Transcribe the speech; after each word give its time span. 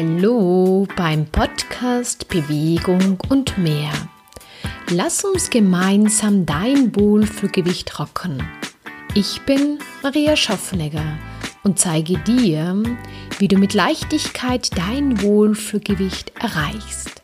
Hallo 0.00 0.86
beim 0.94 1.26
Podcast 1.26 2.28
Bewegung 2.28 3.18
und 3.30 3.58
mehr. 3.58 3.90
Lass 4.90 5.24
uns 5.24 5.50
gemeinsam 5.50 6.46
dein 6.46 6.94
Wohlfühlgewicht 6.94 7.98
rocken. 7.98 8.40
Ich 9.16 9.40
bin 9.40 9.80
Maria 10.04 10.36
Schaffnegger 10.36 11.18
und 11.64 11.80
zeige 11.80 12.16
dir, 12.18 12.80
wie 13.40 13.48
du 13.48 13.58
mit 13.58 13.74
Leichtigkeit 13.74 14.70
dein 14.78 15.20
Wohlfühlgewicht 15.20 16.32
erreichst. 16.38 17.22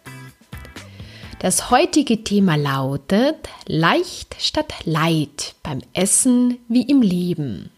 Das 1.39 1.71
heutige 1.71 2.25
Thema 2.25 2.57
lautet 2.57 3.49
Leicht 3.69 4.35
statt 4.41 4.75
Leid 4.85 5.55
beim 5.63 5.81
Essen 5.93 6.59
wie 6.67 6.83
im 6.83 7.03
Leben. 7.03 7.71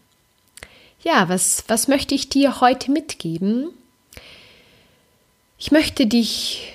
Ja, 1.03 1.29
was, 1.29 1.65
was 1.67 1.87
möchte 1.87 2.15
ich 2.15 2.29
dir 2.29 2.61
heute 2.61 2.89
mitgeben? 2.89 3.75
Ich 5.59 5.71
möchte 5.71 6.05
dich 6.05 6.73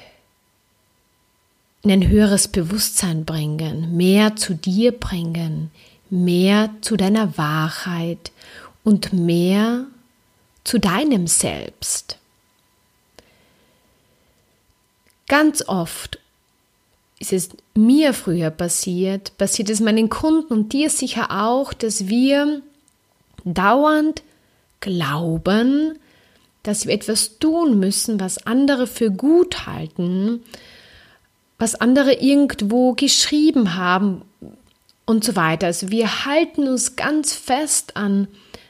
in 1.82 1.90
ein 1.90 2.08
höheres 2.08 2.48
Bewusstsein 2.48 3.24
bringen, 3.24 3.96
mehr 3.96 4.36
zu 4.36 4.54
dir 4.54 4.92
bringen, 4.92 5.70
mehr 6.10 6.70
zu 6.80 6.96
deiner 6.96 7.38
Wahrheit 7.38 8.32
und 8.84 9.12
mehr 9.12 9.86
zu 10.64 10.78
deinem 10.78 11.26
Selbst. 11.26 12.18
Ganz 15.28 15.66
oft 15.66 16.18
ist 17.18 17.32
es 17.32 17.50
mir 17.74 18.12
früher 18.12 18.50
passiert, 18.50 19.38
passiert 19.38 19.70
es 19.70 19.80
meinen 19.80 20.08
Kunden 20.08 20.52
und 20.52 20.72
dir 20.72 20.90
sicher 20.90 21.30
auch, 21.30 21.72
dass 21.72 22.08
wir 22.08 22.62
dauernd 23.44 24.22
glauben, 24.80 25.98
dass 26.62 26.86
wir 26.86 26.94
etwas 26.94 27.38
tun 27.38 27.78
müssen, 27.78 28.20
was 28.20 28.46
andere 28.46 28.86
für 28.86 29.10
gut 29.10 29.66
halten, 29.66 30.42
was 31.58 31.74
andere 31.74 32.14
irgendwo 32.14 32.92
geschrieben 32.92 33.76
haben 33.76 34.22
und 35.06 35.24
so 35.24 35.36
weiter. 35.36 35.66
Also 35.66 35.90
wir 35.90 36.24
halten 36.24 36.68
uns 36.68 36.96
ganz 36.96 37.34
fest 37.34 37.96
an, 37.96 38.28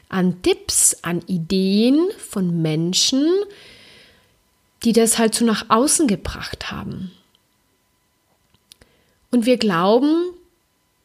an 0.08 0.42
Tipps, 0.42 0.96
an 1.02 1.22
Ideen 1.26 2.08
von 2.18 2.62
Menschen, 2.62 3.26
die 4.84 4.92
das 4.92 5.18
halt 5.18 5.34
so 5.34 5.44
nach 5.44 5.66
außen 5.68 6.08
gebracht 6.08 6.70
haben. 6.70 7.12
Und 9.30 9.46
wir 9.46 9.56
glauben, 9.56 10.34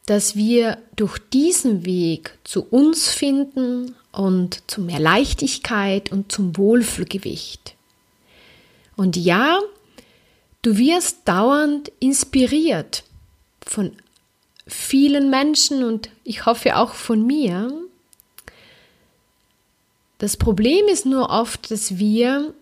dass 0.08 0.36
wir 0.36 0.78
durch 0.96 1.18
diesen 1.18 1.84
Weg 1.84 2.38
zu 2.42 2.64
uns 2.64 3.08
finden 3.10 3.94
und 4.10 4.62
zu 4.66 4.80
mehr 4.80 4.98
Leichtigkeit 4.98 6.10
und 6.10 6.32
zum 6.32 6.56
Wohlfühlgewicht. 6.56 7.74
Und 8.96 9.18
ja, 9.18 9.58
du 10.62 10.78
wirst 10.78 11.28
dauernd 11.28 11.92
inspiriert 12.00 13.04
von 13.66 13.92
vielen 14.66 15.28
Menschen 15.28 15.84
und 15.84 16.08
ich 16.24 16.46
hoffe 16.46 16.78
auch 16.78 16.94
von 16.94 17.26
mir. 17.26 17.70
Das 20.16 20.38
Problem 20.38 20.86
ist 20.88 21.04
nur 21.04 21.28
oft, 21.28 21.70
dass 21.70 21.98
wir, 21.98 22.54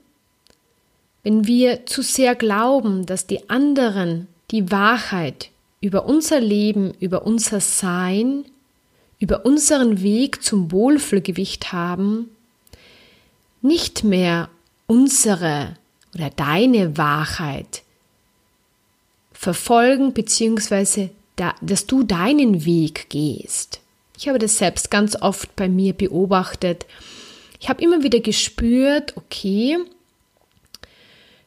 wenn 1.22 1.46
wir 1.46 1.86
zu 1.86 2.02
sehr 2.02 2.34
glauben, 2.34 3.06
dass 3.06 3.28
die 3.28 3.48
anderen 3.48 4.26
die 4.50 4.72
Wahrheit 4.72 5.50
über 5.80 6.06
unser 6.06 6.40
Leben, 6.40 6.92
über 7.00 7.26
unser 7.26 7.60
Sein 7.60 8.44
über 9.18 9.46
unseren 9.46 10.02
Weg 10.02 10.42
zum 10.42 10.72
Wohlfühlgewicht 10.72 11.72
haben, 11.72 12.30
nicht 13.62 14.04
mehr 14.04 14.48
unsere 14.86 15.76
oder 16.14 16.30
deine 16.30 16.96
Wahrheit 16.96 17.82
verfolgen, 19.32 20.12
beziehungsweise 20.12 21.10
da, 21.36 21.54
dass 21.60 21.86
du 21.86 22.02
deinen 22.02 22.64
Weg 22.64 23.08
gehst. 23.10 23.80
Ich 24.16 24.28
habe 24.28 24.38
das 24.38 24.58
selbst 24.58 24.90
ganz 24.90 25.16
oft 25.20 25.54
bei 25.56 25.68
mir 25.68 25.92
beobachtet. 25.92 26.86
Ich 27.60 27.68
habe 27.68 27.82
immer 27.82 28.02
wieder 28.02 28.20
gespürt, 28.20 29.16
okay, 29.16 29.78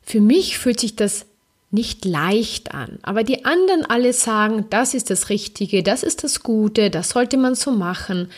für 0.03 0.21
mich 0.21 0.57
fühlt 0.57 0.79
sich 0.79 0.95
das 0.95 1.25
nicht 1.71 2.05
leicht 2.05 2.73
an. 2.73 2.99
Aber 3.03 3.23
die 3.23 3.45
anderen 3.45 3.85
alle 3.85 4.13
sagen, 4.13 4.65
das 4.69 4.93
ist 4.93 5.09
das 5.09 5.29
Richtige, 5.29 5.83
das 5.83 6.03
ist 6.03 6.23
das 6.23 6.41
Gute, 6.41 6.89
das 6.89 7.09
sollte 7.09 7.37
man 7.37 7.55
so 7.55 7.71
machen. 7.71 8.29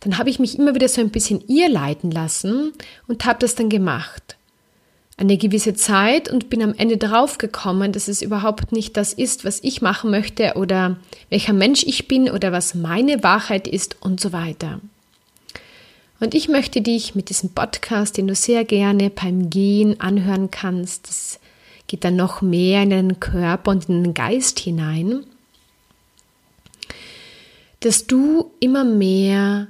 Dann 0.00 0.18
habe 0.18 0.28
ich 0.28 0.38
mich 0.38 0.58
immer 0.58 0.74
wieder 0.74 0.88
so 0.88 1.00
ein 1.00 1.10
bisschen 1.10 1.42
ihr 1.48 1.68
leiten 1.68 2.10
lassen 2.10 2.72
und 3.06 3.24
habe 3.24 3.38
das 3.38 3.54
dann 3.54 3.70
gemacht. 3.70 4.36
Eine 5.16 5.36
gewisse 5.36 5.74
Zeit 5.74 6.28
und 6.28 6.50
bin 6.50 6.60
am 6.60 6.74
Ende 6.74 6.96
drauf 6.96 7.38
gekommen, 7.38 7.92
dass 7.92 8.08
es 8.08 8.20
überhaupt 8.20 8.72
nicht 8.72 8.96
das 8.96 9.12
ist, 9.12 9.44
was 9.44 9.62
ich 9.62 9.80
machen 9.80 10.10
möchte 10.10 10.54
oder 10.56 10.96
welcher 11.30 11.52
Mensch 11.52 11.84
ich 11.84 12.08
bin 12.08 12.28
oder 12.28 12.50
was 12.50 12.74
meine 12.74 13.22
Wahrheit 13.22 13.68
ist 13.68 13.96
und 14.00 14.20
so 14.20 14.32
weiter. 14.32 14.80
Und 16.18 16.34
ich 16.34 16.48
möchte 16.48 16.80
dich 16.80 17.14
mit 17.14 17.28
diesem 17.28 17.50
Podcast, 17.50 18.16
den 18.16 18.26
du 18.26 18.34
sehr 18.34 18.64
gerne 18.64 19.10
beim 19.10 19.50
Gehen 19.50 20.00
anhören 20.00 20.50
kannst, 20.50 21.38
geht 21.94 22.02
dann 22.02 22.16
noch 22.16 22.42
mehr 22.42 22.82
in 22.82 22.90
den 22.90 23.20
Körper 23.20 23.70
und 23.70 23.88
in 23.88 24.02
den 24.02 24.14
Geist 24.14 24.58
hinein, 24.58 25.24
dass 27.78 28.08
du 28.08 28.50
immer 28.58 28.82
mehr 28.82 29.68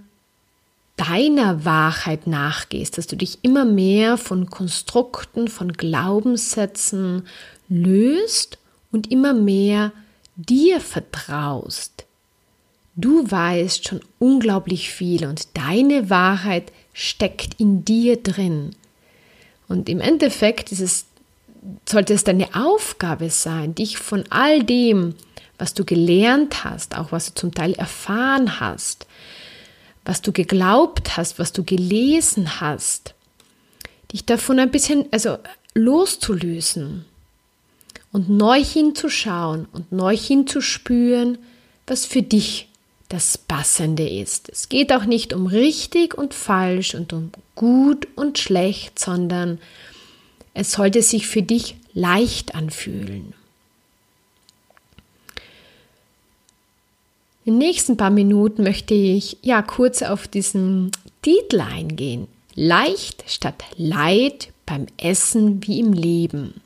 deiner 0.97 1.67
Wahrheit 1.67 2.27
nachgehst, 2.27 2.97
dass 2.97 3.07
du 3.07 3.17
dich 3.17 3.41
immer 3.43 3.67
mehr 3.67 4.17
von 4.17 4.49
Konstrukten, 4.49 5.49
von 5.49 5.75
Glaubenssätzen 5.75 7.27
löst 7.69 8.57
und 8.91 9.13
immer 9.13 9.35
mehr 9.35 9.93
dir 10.37 10.81
vertraust. 10.81 12.07
Du 12.97 13.31
weißt 13.31 13.87
schon 13.87 14.01
unglaublich 14.19 14.89
viel 14.89 15.27
und 15.27 15.59
deine 15.59 16.09
Wahrheit 16.09 16.73
steckt 16.95 17.61
in 17.61 17.85
dir 17.85 18.17
drin. 18.17 18.71
Und 19.69 19.91
im 19.91 20.01
Endeffekt 20.01 20.73
ist 20.73 20.81
es 20.81 21.05
sollte 21.89 22.15
es 22.15 22.25
deine 22.25 22.55
Aufgabe 22.55 23.31
sein, 23.31 23.75
dich 23.75 23.99
von 23.99 24.25
all 24.31 24.63
dem, 24.63 25.15
was 25.59 25.75
du 25.75 25.85
gelernt 25.85 26.65
hast, 26.65 26.97
auch 26.97 27.13
was 27.13 27.27
du 27.27 27.35
zum 27.35 27.55
Teil 27.55 27.73
erfahren 27.75 28.61
hast, 28.61 29.07
was 30.05 30.21
du 30.21 30.33
geglaubt 30.33 31.17
hast, 31.17 31.39
was 31.39 31.53
du 31.53 31.65
gelesen 31.65 32.61
hast, 32.61 33.15
dich 34.13 34.25
davon 34.25 34.59
ein 34.59 34.71
bisschen, 34.71 35.07
also 35.11 35.39
loszulösen 35.75 37.05
und 38.13 38.29
neu 38.29 38.63
hinzuschauen 38.63 39.67
und 39.73 39.91
neu 39.93 40.17
hinzuspüren, 40.17 41.39
was 41.87 42.05
für 42.05 42.23
dich 42.23 42.69
das 43.09 43.39
Passende 43.39 44.09
ist. 44.09 44.49
Es 44.49 44.69
geht 44.69 44.93
auch 44.93 45.05
nicht 45.05 45.33
um 45.33 45.47
richtig 45.47 46.15
und 46.15 46.35
falsch 46.35 46.95
und 46.95 47.13
um 47.13 47.31
gut 47.55 48.09
und 48.17 48.39
schlecht, 48.39 48.99
sondern 48.99 49.59
es 50.55 50.73
sollte 50.73 51.03
sich 51.03 51.27
für 51.27 51.43
dich 51.43 51.77
leicht 51.93 52.55
anfühlen. 52.55 53.35
In 57.45 57.55
den 57.55 57.59
nächsten 57.59 57.97
paar 57.99 58.11
Minuten 58.11 58.63
möchte 58.63 58.95
ich 58.95 59.37
ja 59.43 59.61
kurz 59.61 60.01
auf 60.03 60.27
diesen 60.27 60.93
Titel 61.21 61.61
eingehen. 61.61 62.27
Leicht 62.55 63.25
statt 63.27 63.63
Leid 63.77 64.51
beim 64.65 64.87
Essen 64.97 65.67
wie 65.67 65.81
im 65.81 65.93
Leben. 65.93 66.63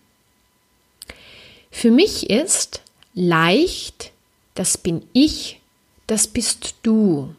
Für 1.70 1.90
mich 1.90 2.30
ist 2.30 2.82
leicht, 3.14 4.12
das 4.54 4.78
bin 4.78 5.02
ich, 5.12 5.60
das 6.06 6.28
bist 6.28 6.76
du. 6.82 7.34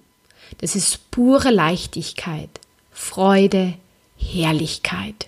Das 0.57 0.75
ist 0.75 1.09
pure 1.11 1.51
Leichtigkeit, 1.51 2.49
Freude, 2.91 3.75
Herrlichkeit. 4.17 5.27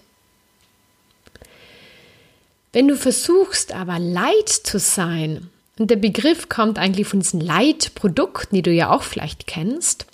Wenn 2.73 2.88
du 2.88 2.95
versuchst 2.95 3.73
aber 3.73 4.00
leid 4.00 4.50
zu 4.50 4.79
sein, 4.79 5.50
und 5.77 5.89
der 5.89 5.95
Begriff 5.95 6.47
kommt 6.47 6.77
eigentlich 6.77 7.07
von 7.07 7.21
diesen 7.21 7.41
Leitprodukten, 7.41 8.56
die 8.56 8.62
du 8.62 8.71
ja 8.71 8.91
auch 8.91 9.03
vielleicht 9.03 9.47
kennst, 9.47 10.06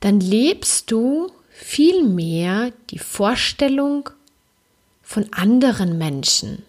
dann 0.00 0.20
lebst 0.20 0.90
du 0.90 1.32
vielmehr 1.50 2.72
die 2.90 2.98
Vorstellung 2.98 4.10
von 5.02 5.32
anderen 5.32 5.98
Menschen. 5.98 6.62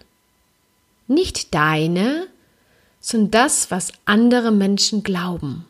Nicht 1.08 1.54
deine, 1.54 2.28
sondern 3.00 3.32
das, 3.32 3.70
was 3.70 3.92
andere 4.06 4.52
Menschen 4.52 5.04
glauben. 5.04 5.66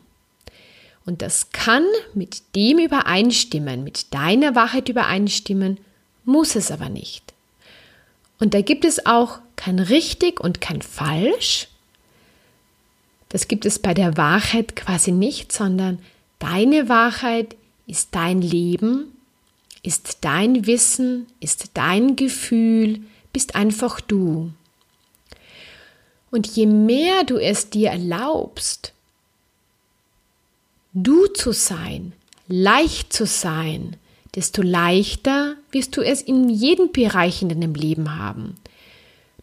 Und 1.04 1.22
das 1.22 1.50
kann 1.50 1.84
mit 2.14 2.42
dem 2.54 2.78
übereinstimmen, 2.78 3.84
mit 3.84 4.14
deiner 4.14 4.54
Wahrheit 4.54 4.88
übereinstimmen, 4.88 5.78
muss 6.24 6.56
es 6.56 6.70
aber 6.70 6.88
nicht. 6.88 7.25
Und 8.38 8.54
da 8.54 8.60
gibt 8.60 8.84
es 8.84 9.06
auch 9.06 9.38
kein 9.56 9.78
richtig 9.78 10.40
und 10.40 10.60
kein 10.60 10.82
falsch. 10.82 11.68
Das 13.28 13.48
gibt 13.48 13.66
es 13.66 13.78
bei 13.78 13.94
der 13.94 14.16
Wahrheit 14.16 14.76
quasi 14.76 15.12
nicht, 15.12 15.52
sondern 15.52 15.98
deine 16.38 16.88
Wahrheit 16.88 17.56
ist 17.86 18.08
dein 18.12 18.42
Leben, 18.42 19.12
ist 19.82 20.18
dein 20.22 20.66
Wissen, 20.66 21.26
ist 21.40 21.70
dein 21.74 22.16
Gefühl, 22.16 23.00
bist 23.32 23.54
einfach 23.54 24.00
du. 24.00 24.52
Und 26.30 26.46
je 26.48 26.66
mehr 26.66 27.24
du 27.24 27.38
es 27.38 27.70
dir 27.70 27.90
erlaubst, 27.90 28.92
du 30.92 31.26
zu 31.26 31.52
sein, 31.52 32.12
leicht 32.48 33.12
zu 33.12 33.26
sein, 33.26 33.96
desto 34.34 34.62
leichter 34.62 35.56
wirst 35.76 35.94
du 35.96 36.00
es 36.00 36.22
in 36.22 36.48
jedem 36.48 36.90
Bereich 36.90 37.42
in 37.42 37.50
deinem 37.50 37.74
Leben 37.74 38.18
haben. 38.18 38.54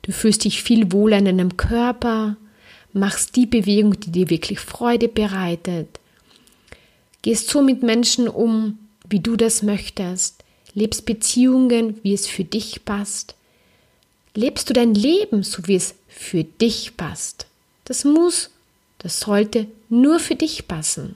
Du 0.02 0.12
fühlst 0.12 0.46
dich 0.46 0.64
viel 0.64 0.92
wohler 0.92 1.20
in 1.20 1.26
deinem 1.26 1.58
Körper, 1.58 2.38
machst 2.92 3.36
die 3.36 3.46
Bewegung, 3.46 4.00
die 4.00 4.12
dir 4.12 4.32
wirklich 4.32 4.60
Freude 4.60 5.08
bereitet, 5.08 6.00
gehst 7.22 7.50
so 7.50 7.62
mit 7.62 7.84
Menschen 7.84 8.28
um, 8.28 8.80
wie 9.08 9.20
du 9.20 9.36
das 9.36 9.62
möchtest, 9.62 10.44
lebst 10.74 11.06
Beziehungen, 11.06 12.00
wie 12.02 12.14
es 12.14 12.26
für 12.26 12.44
dich 12.44 12.84
passt, 12.84 13.36
lebst 14.34 14.72
du 14.72 14.74
dein 14.74 14.96
Leben, 14.96 15.44
so 15.44 15.68
wie 15.68 15.76
es 15.76 15.94
für 16.08 16.44
dich 16.44 16.98
passt. 16.98 17.46
Das 17.86 18.06
muss, 18.06 18.50
das 18.98 19.20
sollte 19.20 19.68
nur 19.88 20.20
für 20.20 20.36
dich 20.36 20.68
passen. 20.68 21.16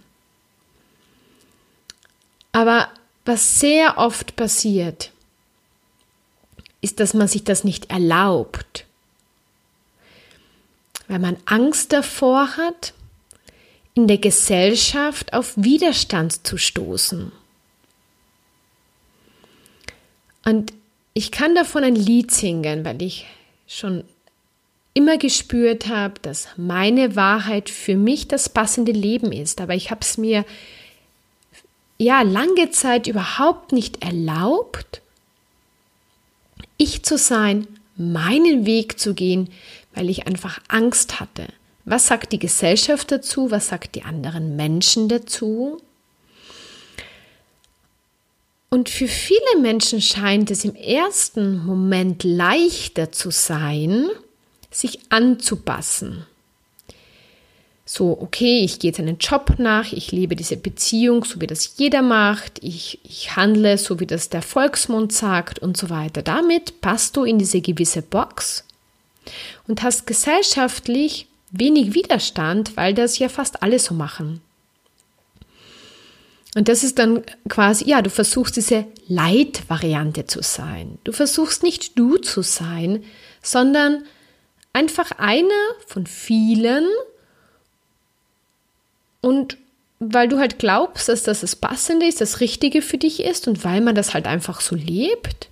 Aber 2.52 2.90
was 3.28 3.60
sehr 3.60 3.98
oft 3.98 4.36
passiert, 4.36 5.12
ist, 6.82 7.00
dass 7.00 7.14
man 7.14 7.28
sich 7.28 7.44
das 7.44 7.64
nicht 7.64 7.90
erlaubt, 7.90 8.86
weil 11.08 11.20
man 11.20 11.38
Angst 11.46 11.94
davor 11.94 12.58
hat, 12.58 12.94
in 13.94 14.08
der 14.08 14.20
Gesellschaft 14.20 15.34
auf 15.34 15.54
Widerstand 15.56 16.46
zu 16.46 16.58
stoßen. 16.58 17.32
Und 20.46 20.72
ich 21.14 21.32
kann 21.32 21.56
davon 21.56 21.84
ein 21.84 21.96
Lied 21.96 22.32
singen, 22.32 22.86
weil 22.86 23.02
ich 23.02 23.26
schon 23.68 24.04
immer 24.94 25.18
gespürt 25.18 25.88
habe, 25.88 26.20
dass 26.22 26.48
meine 26.58 27.16
Wahrheit 27.16 27.70
für 27.70 27.98
mich 27.98 28.28
das 28.28 28.50
passende 28.50 28.92
Leben 28.92 29.32
ist. 29.32 29.62
Aber 29.62 29.74
ich 29.74 29.90
habe 29.90 30.02
es 30.02 30.18
mir 30.18 30.46
ja 31.98 32.22
lange 32.22 32.72
Zeit 32.72 33.08
überhaupt 33.08 33.72
nicht 33.72 34.04
erlaubt, 34.04 35.02
ich 36.78 37.04
zu 37.04 37.18
sein, 37.18 37.68
meinen 37.96 38.66
Weg 38.66 39.00
zu 39.00 39.14
gehen, 39.14 39.50
weil 39.94 40.10
ich 40.10 40.28
einfach 40.28 40.60
Angst 40.68 41.20
hatte. 41.20 41.48
Was 41.86 42.08
sagt 42.08 42.34
die 42.34 42.40
Gesellschaft 42.40 43.12
dazu? 43.12 43.50
Was 43.50 43.70
sagt 43.70 43.96
die 43.96 44.04
anderen 44.04 44.56
Menschen 44.56 45.10
dazu? 45.10 45.82
Und 48.70 48.90
für 48.90 49.08
viele 49.08 49.62
Menschen 49.62 50.02
scheint 50.02 50.52
es 50.52 50.66
im 50.66 50.76
ersten 50.76 51.66
Moment 51.66 52.24
leichter 52.24 53.12
zu 53.12 53.32
sein, 53.32 54.08
sich 54.70 55.00
anzupassen. 55.10 56.26
So, 57.90 58.20
okay, 58.20 58.66
ich 58.66 58.80
gehe 58.80 58.92
jetzt 58.92 59.00
einen 59.00 59.18
Job 59.18 59.54
nach, 59.60 59.94
ich 59.94 60.12
lebe 60.12 60.36
diese 60.36 60.58
Beziehung, 60.58 61.24
so 61.24 61.40
wie 61.40 61.48
das 61.48 61.78
jeder 61.78 62.02
macht, 62.02 62.62
ich, 62.62 63.00
ich 63.06 63.38
handle, 63.38 63.78
so 63.78 64.02
wie 64.02 64.06
das 64.06 64.28
der 64.28 64.42
Volksmund 64.42 65.14
sagt 65.14 65.60
und 65.60 65.78
so 65.78 65.90
weiter. 65.90 66.22
Damit 66.22 66.82
passt 66.82 67.16
du 67.16 67.24
in 67.24 67.40
diese 67.40 67.62
gewisse 67.62 68.02
Box 68.02 68.66
und 69.70 69.84
hast 69.84 70.06
gesellschaftlich 70.06 71.28
wenig 71.52 71.94
Widerstand, 71.94 72.76
weil 72.76 72.94
das 72.94 73.20
ja 73.20 73.30
fast 73.30 73.64
alle 73.64 73.80
so 73.80 73.94
machen. 73.94 74.42
Und 76.56 76.68
das 76.68 76.84
ist 76.84 77.00
dann 77.00 77.24
quasi, 77.48 77.88
ja, 77.88 78.02
du 78.02 78.10
versuchst 78.10 78.58
diese 78.58 78.86
Leitvariante 79.08 80.26
zu 80.26 80.42
sein. 80.42 80.98
Du 81.06 81.14
versuchst 81.14 81.64
nicht 81.64 81.98
du 81.98 82.18
zu 82.18 82.42
sein, 82.42 83.06
sondern 83.42 84.04
einfach 84.74 85.12
einer 85.20 85.48
von 85.86 86.06
vielen 86.06 86.86
und 89.22 89.58
weil 90.00 90.28
du 90.28 90.38
halt 90.38 90.60
glaubst, 90.60 91.10
dass 91.10 91.24
das 91.24 91.42
das 91.42 91.56
Passende 91.56 92.06
ist, 92.06 92.22
das 92.22 92.40
Richtige 92.40 92.82
für 92.82 92.98
dich 92.98 93.24
ist 93.24 93.48
und 93.48 93.64
weil 93.64 93.82
man 93.82 93.96
das 93.96 94.14
halt 94.14 94.28
einfach 94.28 94.62
so 94.62 94.76
lebt 94.76 95.50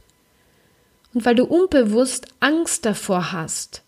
und 1.13 1.25
weil 1.25 1.35
du 1.35 1.45
unbewusst 1.45 2.27
Angst 2.39 2.85
davor 2.85 3.31
hast, 3.31 3.81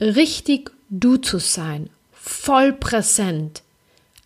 richtig 0.00 0.72
du 0.90 1.16
zu 1.16 1.38
sein, 1.38 1.90
voll 2.12 2.72
präsent, 2.72 3.62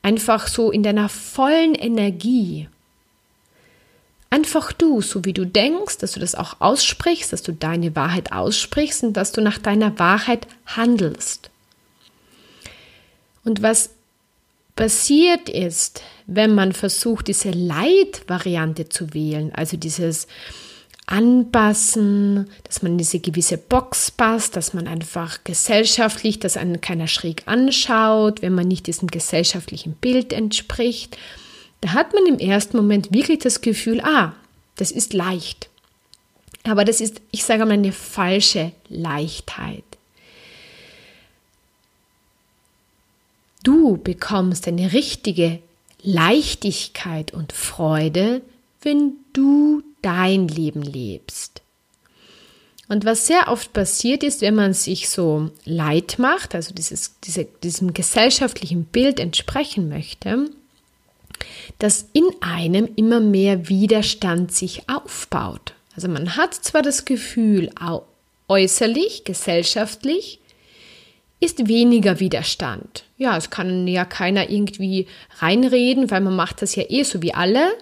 einfach 0.03 0.49
so 0.49 0.71
in 0.71 0.83
deiner 0.83 1.09
vollen 1.09 1.75
Energie. 1.75 2.69
Einfach 4.31 4.73
du, 4.73 5.03
so 5.03 5.25
wie 5.25 5.33
du 5.33 5.45
denkst, 5.45 5.99
dass 5.99 6.13
du 6.13 6.21
das 6.21 6.37
auch 6.37 6.61
aussprichst, 6.61 7.33
dass 7.33 7.43
du 7.43 7.53
deine 7.53 7.97
Wahrheit 7.97 8.33
aussprichst 8.33 9.03
und 9.03 9.13
dass 9.15 9.33
du 9.33 9.41
nach 9.41 9.59
deiner 9.59 9.99
Wahrheit 9.99 10.47
handelst. 10.67 11.51
Und 13.45 13.63
was 13.63 13.91
passiert 14.77 15.49
ist, 15.49 16.03
wenn 16.27 16.55
man 16.55 16.73
versucht, 16.73 17.29
diese 17.29 17.51
Leitvariante 17.51 18.89
zu 18.89 19.13
wählen, 19.15 19.53
also 19.55 19.77
dieses 19.77 20.27
Anpassen, 21.07 22.49
dass 22.63 22.83
man 22.83 22.93
in 22.93 22.99
diese 22.99 23.19
gewisse 23.19 23.59
Box 23.59 24.13
passt, 24.13 24.57
dass 24.57 24.75
man 24.75 24.87
einfach 24.87 25.43
gesellschaftlich, 25.43 26.39
dass 26.39 26.57
einen 26.57 26.81
keiner 26.81 27.09
schräg 27.09 27.43
anschaut, 27.47 28.43
wenn 28.43 28.55
man 28.55 28.69
nicht 28.69 28.87
diesem 28.87 29.09
gesellschaftlichen 29.09 29.95
Bild 29.95 30.33
entspricht, 30.33 31.19
da 31.81 31.95
hat 31.95 32.13
man 32.15 32.27
im 32.27 32.39
ersten 32.39 32.77
Moment 32.77 33.13
wirklich 33.13 33.41
das 33.41 33.61
Gefühl, 33.61 34.01
ah, 34.03 34.35
das 34.77 34.93
ist 34.93 35.13
leicht. 35.13 35.69
Aber 36.63 36.85
das 36.85 37.01
ist, 37.01 37.21
ich 37.33 37.45
sage 37.45 37.65
mal, 37.65 37.73
eine 37.73 37.93
falsche 37.93 38.73
Leichtheit. 38.89 39.85
Du 43.63 43.97
bekommst 43.97 44.67
eine 44.69 44.93
richtige 44.93 45.61
Leichtigkeit 46.03 47.33
und 47.33 47.53
Freude, 47.53 48.43
wenn 48.83 49.15
du 49.33 49.83
dein 50.03 50.49
Leben 50.49 50.83
lebst. 50.83 51.63
Und 52.89 53.05
was 53.05 53.27
sehr 53.27 53.49
oft 53.49 53.73
passiert 53.73 54.25
ist, 54.25 54.41
wenn 54.41 54.55
man 54.57 54.75
sich 54.75 55.09
so 55.09 55.51
leid 55.65 56.19
macht, 56.19 56.55
also 56.55 56.75
dieses, 56.75 57.21
diese, 57.23 57.45
diesem 57.45 57.95
gesellschaftlichen 57.95 58.85
Bild 58.85 59.21
entsprechen 59.21 59.89
möchte, 59.89 60.51
dass 61.79 62.07
in 62.13 62.25
einem 62.41 62.89
immer 62.97 63.21
mehr 63.21 63.69
Widerstand 63.69 64.53
sich 64.53 64.89
aufbaut. 64.89 65.75
Also 65.95 66.09
man 66.09 66.37
hat 66.37 66.55
zwar 66.55 66.83
das 66.83 67.05
Gefühl, 67.05 67.71
äußerlich, 68.49 69.25
gesellschaftlich, 69.25 70.41
ist 71.41 71.67
weniger 71.67 72.21
Widerstand. 72.21 73.05
Ja, 73.17 73.37
es 73.37 73.51
kann 73.51 73.89
ja 73.89 74.05
keiner 74.05 74.51
irgendwie 74.51 75.07
reinreden, 75.39 76.11
weil 76.11 76.21
man 76.21 76.37
macht 76.37 76.63
das 76.63 76.75
ja 76.75 76.85
eh 76.89 77.03
so 77.03 77.23
wie 77.23 77.35
alle. 77.35 77.73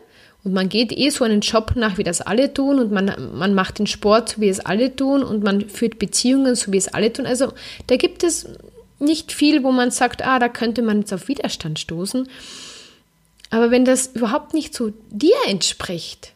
Und 0.44 0.52
man 0.52 0.68
geht 0.68 0.96
eh 0.96 1.10
so 1.10 1.24
einen 1.24 1.40
Job 1.40 1.72
nach, 1.74 1.98
wie 1.98 2.04
das 2.04 2.20
alle 2.20 2.54
tun, 2.54 2.78
und 2.78 2.92
man, 2.92 3.12
man 3.36 3.54
macht 3.54 3.80
den 3.80 3.88
Sport, 3.88 4.30
so 4.30 4.40
wie 4.40 4.48
es 4.48 4.60
alle 4.60 4.94
tun, 4.94 5.24
und 5.24 5.42
man 5.42 5.68
führt 5.68 5.98
Beziehungen, 5.98 6.54
so 6.54 6.72
wie 6.72 6.76
es 6.76 6.88
alle 6.88 7.12
tun. 7.12 7.26
Also 7.26 7.52
da 7.88 7.96
gibt 7.96 8.22
es 8.22 8.48
nicht 9.00 9.32
viel, 9.32 9.64
wo 9.64 9.72
man 9.72 9.90
sagt, 9.90 10.24
ah, 10.24 10.38
da 10.38 10.48
könnte 10.48 10.82
man 10.82 11.00
jetzt 11.00 11.12
auf 11.12 11.26
Widerstand 11.26 11.80
stoßen. 11.80 12.28
Aber 13.50 13.70
wenn 13.70 13.84
das 13.84 14.08
überhaupt 14.14 14.54
nicht 14.54 14.74
zu 14.74 14.92
dir 15.10 15.36
entspricht, 15.46 16.32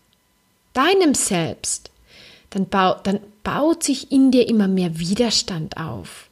deinem 0.72 1.14
Selbst, 1.14 1.90
dann, 2.50 2.68
bau, 2.68 2.96
dann 3.02 3.20
baut 3.44 3.84
sich 3.84 4.10
in 4.10 4.30
dir 4.30 4.48
immer 4.48 4.68
mehr 4.68 4.98
Widerstand 4.98 5.76
auf. 5.76 6.28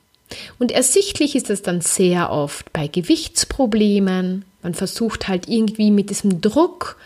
Und 0.58 0.72
ersichtlich 0.72 1.34
ist 1.34 1.50
es 1.50 1.62
dann 1.62 1.80
sehr 1.80 2.30
oft 2.30 2.72
bei 2.72 2.86
Gewichtsproblemen. 2.86 4.44
Man 4.62 4.74
versucht 4.74 5.28
halt 5.28 5.48
irgendwie 5.48 5.90
mit 5.90 6.10
diesem 6.10 6.40
Druck 6.40 6.96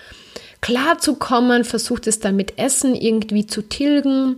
klarzukommen, 0.60 1.64
versucht 1.64 2.06
es 2.06 2.20
dann 2.20 2.36
mit 2.36 2.58
Essen 2.58 2.94
irgendwie 2.94 3.46
zu 3.46 3.62
tilgen. 3.62 4.36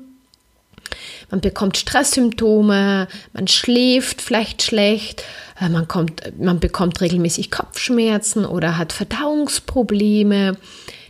Man 1.31 1.41
bekommt 1.41 1.77
Stresssymptome, 1.77 3.09
man 3.33 3.49
schläft 3.49 4.23
vielleicht 4.23 4.63
schlecht, 4.63 5.25
äh, 5.61 5.69
man, 5.69 5.89
kommt, 5.89 6.23
man 6.39 6.61
bekommt 6.61 7.01
regelmäßig 7.01 7.51
Kopfschmerzen 7.51 8.45
oder 8.45 8.79
hat 8.79 8.93
Verdauungsprobleme. 8.93 10.57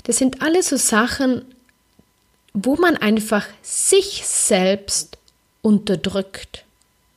Das 0.04 0.18
sind 0.18 0.42
alles 0.42 0.68
so 0.68 0.76
Sachen, 0.76 1.44
wo 2.52 2.76
man 2.76 2.96
einfach 2.96 3.46
sich 3.62 4.22
selbst 4.24 5.18
unterdrückt. 5.62 6.65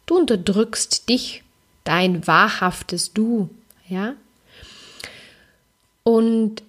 Du 0.10 0.18
unterdrückst 0.18 1.08
dich, 1.08 1.44
dein 1.84 2.25
wahrhaftes 2.25 3.13
Du, 3.13 3.48
ja? 3.88 4.16
Und, 6.01 6.63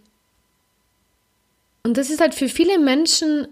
und 1.83 1.97
das 1.97 2.11
ist 2.11 2.21
halt 2.21 2.35
für 2.35 2.51
viele 2.51 2.79
Menschen, 2.79 3.49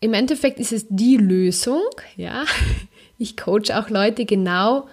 im 0.00 0.14
Endeffekt 0.14 0.58
ist 0.58 0.72
es 0.72 0.86
die 0.88 1.18
Lösung, 1.18 1.82
ja? 2.16 2.46
Ich 3.18 3.36
coach 3.36 3.70
auch 3.72 3.90
Leute 3.90 4.24
genau 4.24 4.88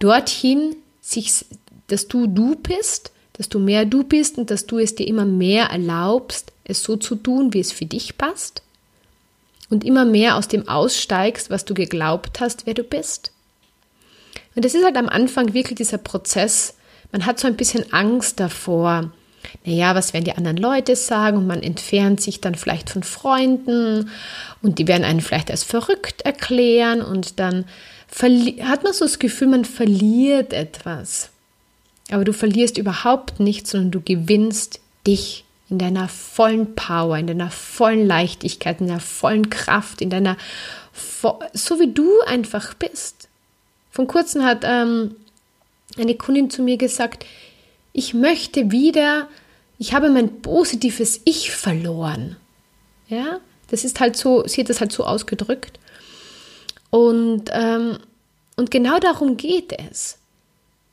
dorthin, 0.00 0.74
sich, 1.00 1.46
dass 1.86 2.08
du 2.08 2.26
du 2.26 2.56
bist, 2.56 3.12
dass 3.34 3.48
du 3.48 3.60
mehr 3.60 3.84
du 3.84 4.02
bist 4.02 4.38
und 4.38 4.50
dass 4.50 4.66
du 4.66 4.78
es 4.78 4.96
dir 4.96 5.06
immer 5.06 5.24
mehr 5.24 5.66
erlaubst, 5.66 6.50
es 6.64 6.82
so 6.82 6.96
zu 6.96 7.14
tun, 7.14 7.54
wie 7.54 7.60
es 7.60 7.70
für 7.70 7.86
dich 7.86 8.18
passt 8.18 8.64
und 9.70 9.84
immer 9.84 10.04
mehr 10.04 10.36
aus 10.36 10.48
dem 10.48 10.68
aussteigst, 10.68 11.48
was 11.48 11.64
du 11.64 11.74
geglaubt 11.74 12.40
hast, 12.40 12.66
wer 12.66 12.74
du 12.74 12.82
bist. 12.82 13.30
Und 14.54 14.64
das 14.64 14.74
ist 14.74 14.84
halt 14.84 14.96
am 14.96 15.08
Anfang 15.08 15.54
wirklich 15.54 15.76
dieser 15.76 15.98
Prozess, 15.98 16.74
man 17.10 17.26
hat 17.26 17.38
so 17.38 17.46
ein 17.46 17.56
bisschen 17.56 17.92
Angst 17.92 18.40
davor, 18.40 19.10
naja, 19.64 19.94
was 19.94 20.12
werden 20.12 20.24
die 20.24 20.32
anderen 20.32 20.56
Leute 20.56 20.96
sagen? 20.96 21.36
Und 21.36 21.46
man 21.46 21.62
entfernt 21.62 22.20
sich 22.20 22.40
dann 22.40 22.54
vielleicht 22.54 22.90
von 22.90 23.02
Freunden. 23.02 24.10
Und 24.62 24.78
die 24.78 24.88
werden 24.88 25.04
einen 25.04 25.20
vielleicht 25.20 25.50
als 25.50 25.62
verrückt 25.62 26.22
erklären. 26.22 27.02
Und 27.02 27.38
dann 27.38 27.66
hat 28.62 28.84
man 28.84 28.92
so 28.92 29.04
das 29.04 29.18
Gefühl, 29.18 29.48
man 29.48 29.64
verliert 29.64 30.52
etwas. 30.52 31.30
Aber 32.10 32.24
du 32.24 32.32
verlierst 32.32 32.78
überhaupt 32.78 33.40
nichts, 33.40 33.70
sondern 33.70 33.90
du 33.90 34.00
gewinnst 34.00 34.80
dich 35.06 35.44
in 35.68 35.78
deiner 35.78 36.08
vollen 36.08 36.74
Power, 36.74 37.16
in 37.16 37.26
deiner 37.26 37.50
vollen 37.50 38.06
Leichtigkeit, 38.06 38.80
in 38.80 38.88
deiner 38.88 39.00
vollen 39.00 39.48
Kraft, 39.48 40.02
in 40.02 40.10
deiner, 40.10 40.36
so 41.52 41.80
wie 41.80 41.92
du 41.92 42.08
einfach 42.26 42.74
bist. 42.74 43.28
Von 43.92 44.06
kurzem 44.06 44.42
hat 44.42 44.62
ähm, 44.64 45.14
eine 45.96 46.16
Kundin 46.16 46.50
zu 46.50 46.62
mir 46.62 46.78
gesagt, 46.78 47.26
ich 47.92 48.14
möchte 48.14 48.70
wieder, 48.70 49.28
ich 49.78 49.92
habe 49.92 50.10
mein 50.10 50.40
positives 50.40 51.20
Ich 51.24 51.52
verloren. 51.52 52.36
Ja, 53.06 53.40
das 53.70 53.84
ist 53.84 54.00
halt 54.00 54.16
so, 54.16 54.46
sie 54.46 54.62
hat 54.62 54.70
das 54.70 54.80
halt 54.80 54.92
so 54.92 55.04
ausgedrückt. 55.04 55.78
Und, 56.90 57.50
ähm, 57.52 57.98
und 58.56 58.70
genau 58.70 58.98
darum 58.98 59.36
geht 59.36 59.72
es. 59.90 60.18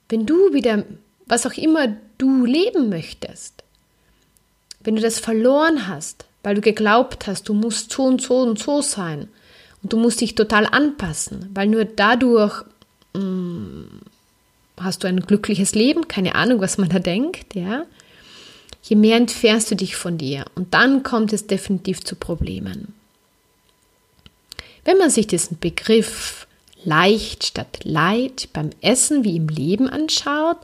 Wenn 0.10 0.26
du 0.26 0.54
wieder, 0.54 0.84
was 1.26 1.46
auch 1.46 1.54
immer 1.54 1.96
du 2.18 2.46
leben 2.46 2.90
möchtest, 2.90 3.64
wenn 4.82 4.96
du 4.96 5.02
das 5.02 5.20
verloren 5.20 5.88
hast, 5.88 6.26
weil 6.44 6.56
du 6.56 6.62
geglaubt 6.62 7.28
hast, 7.28 7.48
du 7.48 7.54
musst 7.54 7.92
so 7.92 8.04
und 8.04 8.22
so 8.22 8.40
und 8.42 8.60
so 8.60 8.82
sein 8.82 9.30
und 9.84 9.94
du 9.94 9.98
musst 9.98 10.20
dich 10.20 10.36
total 10.36 10.66
anpassen, 10.66 11.50
weil 11.54 11.68
nur 11.68 11.86
dadurch 11.86 12.64
hast 14.78 15.04
du 15.04 15.08
ein 15.08 15.20
glückliches 15.22 15.76
Leben, 15.76 16.08
keine 16.08 16.36
Ahnung, 16.36 16.62
was 16.62 16.78
man 16.78 16.90
da 16.90 17.00
denkt, 17.00 17.56
ja. 17.56 17.86
Je 18.82 18.96
mehr 18.96 19.18
entfernst 19.18 19.70
du 19.72 19.76
dich 19.76 19.96
von 19.96 20.18
dir 20.18 20.46
und 20.56 20.74
dann 20.74 21.04
kommt 21.04 21.34
es 21.34 21.48
definitiv 21.48 22.04
zu 22.04 22.16
Problemen. 22.16 22.94
Wenn 24.86 24.98
man 24.98 25.10
sich 25.10 25.28
diesen 25.28 25.60
Begriff 25.60 26.48
leicht 26.86 27.46
statt 27.46 27.80
Leid 27.84 28.50
beim 28.54 28.70
Essen 28.82 29.24
wie 29.24 29.36
im 29.36 29.50
Leben 29.50 29.90
anschaut, 29.90 30.58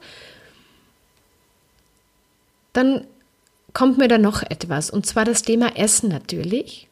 dann 2.73 3.05
kommt 3.73 3.97
mir 3.97 4.07
da 4.07 4.17
noch 4.17 4.41
etwas, 4.41 4.89
und 4.89 5.05
zwar 5.05 5.25
das 5.25 5.41
Thema 5.41 5.75
Essen 5.75 6.09
natürlich. 6.09 6.87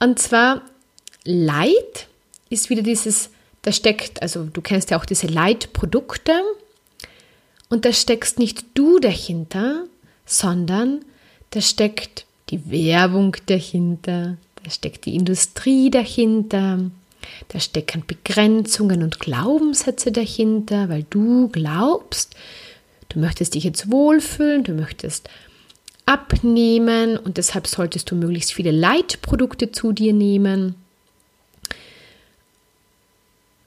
Und 0.00 0.18
zwar 0.18 0.62
Leid 1.24 2.08
ist 2.50 2.68
wieder 2.68 2.82
dieses, 2.82 3.30
da 3.62 3.72
steckt, 3.72 4.22
also 4.22 4.44
du 4.44 4.60
kennst 4.60 4.90
ja 4.90 4.98
auch 4.98 5.04
diese 5.04 5.26
Leitprodukte, 5.26 6.32
und 7.68 7.86
da 7.86 7.92
steckst 7.92 8.38
nicht 8.38 8.66
du 8.74 8.98
dahinter, 8.98 9.84
sondern 10.26 11.00
da 11.50 11.62
steckt 11.62 12.26
die 12.50 12.70
Werbung 12.70 13.34
dahinter, 13.46 14.36
da 14.62 14.70
steckt 14.70 15.06
die 15.06 15.14
Industrie 15.14 15.88
dahinter, 15.88 16.90
da 17.48 17.60
stecken 17.60 18.04
Begrenzungen 18.06 19.02
und 19.02 19.20
Glaubenssätze 19.20 20.12
dahinter, 20.12 20.90
weil 20.90 21.06
du 21.08 21.48
glaubst, 21.48 22.36
Du 23.12 23.18
möchtest 23.18 23.54
dich 23.54 23.64
jetzt 23.64 23.90
wohlfühlen, 23.90 24.64
du 24.64 24.72
möchtest 24.72 25.28
abnehmen 26.06 27.18
und 27.18 27.36
deshalb 27.36 27.66
solltest 27.66 28.10
du 28.10 28.14
möglichst 28.14 28.54
viele 28.54 28.70
Leitprodukte 28.70 29.70
zu 29.70 29.92
dir 29.92 30.14
nehmen. 30.14 30.76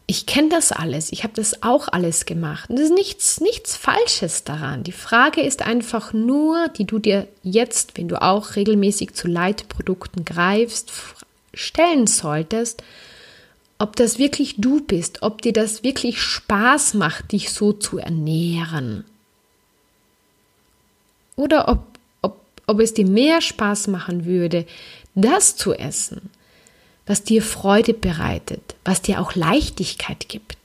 Ich 0.08 0.28
kenne 0.28 0.50
das 0.50 0.72
alles, 0.72 1.12
ich 1.12 1.24
habe 1.24 1.34
das 1.36 1.64
auch 1.64 1.88
alles 1.88 2.26
gemacht. 2.26 2.70
Und 2.70 2.78
es 2.78 2.86
ist 2.86 2.94
nichts, 2.94 3.42
nichts 3.42 3.76
Falsches 3.76 4.44
daran. 4.44 4.84
Die 4.84 4.92
Frage 4.92 5.42
ist 5.42 5.64
einfach 5.64 6.14
nur, 6.14 6.68
die 6.70 6.86
du 6.86 7.00
dir 7.00 7.28
jetzt, 7.42 7.98
wenn 7.98 8.08
du 8.08 8.22
auch 8.22 8.56
regelmäßig 8.56 9.14
zu 9.14 9.28
Leitprodukten 9.28 10.24
greifst, 10.24 10.92
stellen 11.56 12.06
solltest, 12.06 12.84
ob 13.80 13.96
das 13.96 14.20
wirklich 14.20 14.56
du 14.58 14.82
bist, 14.82 15.24
ob 15.24 15.42
dir 15.42 15.54
das 15.54 15.84
wirklich 15.84 16.22
Spaß 16.22 16.94
macht, 16.94 17.32
dich 17.32 17.52
so 17.52 17.74
zu 17.74 17.98
ernähren 17.98 19.06
oder 21.36 21.68
ob, 21.68 21.80
ob, 22.22 22.40
ob 22.68 22.80
es 22.80 22.94
dir 22.94 23.06
mehr 23.06 23.42
Spaß 23.42 23.88
machen 23.88 24.26
würde, 24.26 24.66
das 25.16 25.56
zu 25.56 25.74
essen, 25.74 26.30
was 27.06 27.24
dir 27.24 27.42
Freude 27.42 27.94
bereitet, 27.94 28.76
was 28.84 29.02
dir 29.02 29.22
auch 29.22 29.36
Leichtigkeit 29.36 30.28
gibt. 30.28 30.58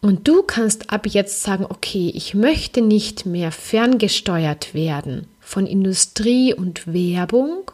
Und 0.00 0.28
du 0.28 0.42
kannst 0.42 0.90
ab 0.90 1.06
jetzt 1.06 1.42
sagen, 1.42 1.64
okay, 1.64 2.12
ich 2.14 2.34
möchte 2.34 2.82
nicht 2.82 3.24
mehr 3.24 3.50
ferngesteuert 3.50 4.74
werden 4.74 5.26
von 5.40 5.66
Industrie 5.66 6.52
und 6.52 6.92
Werbung, 6.92 7.70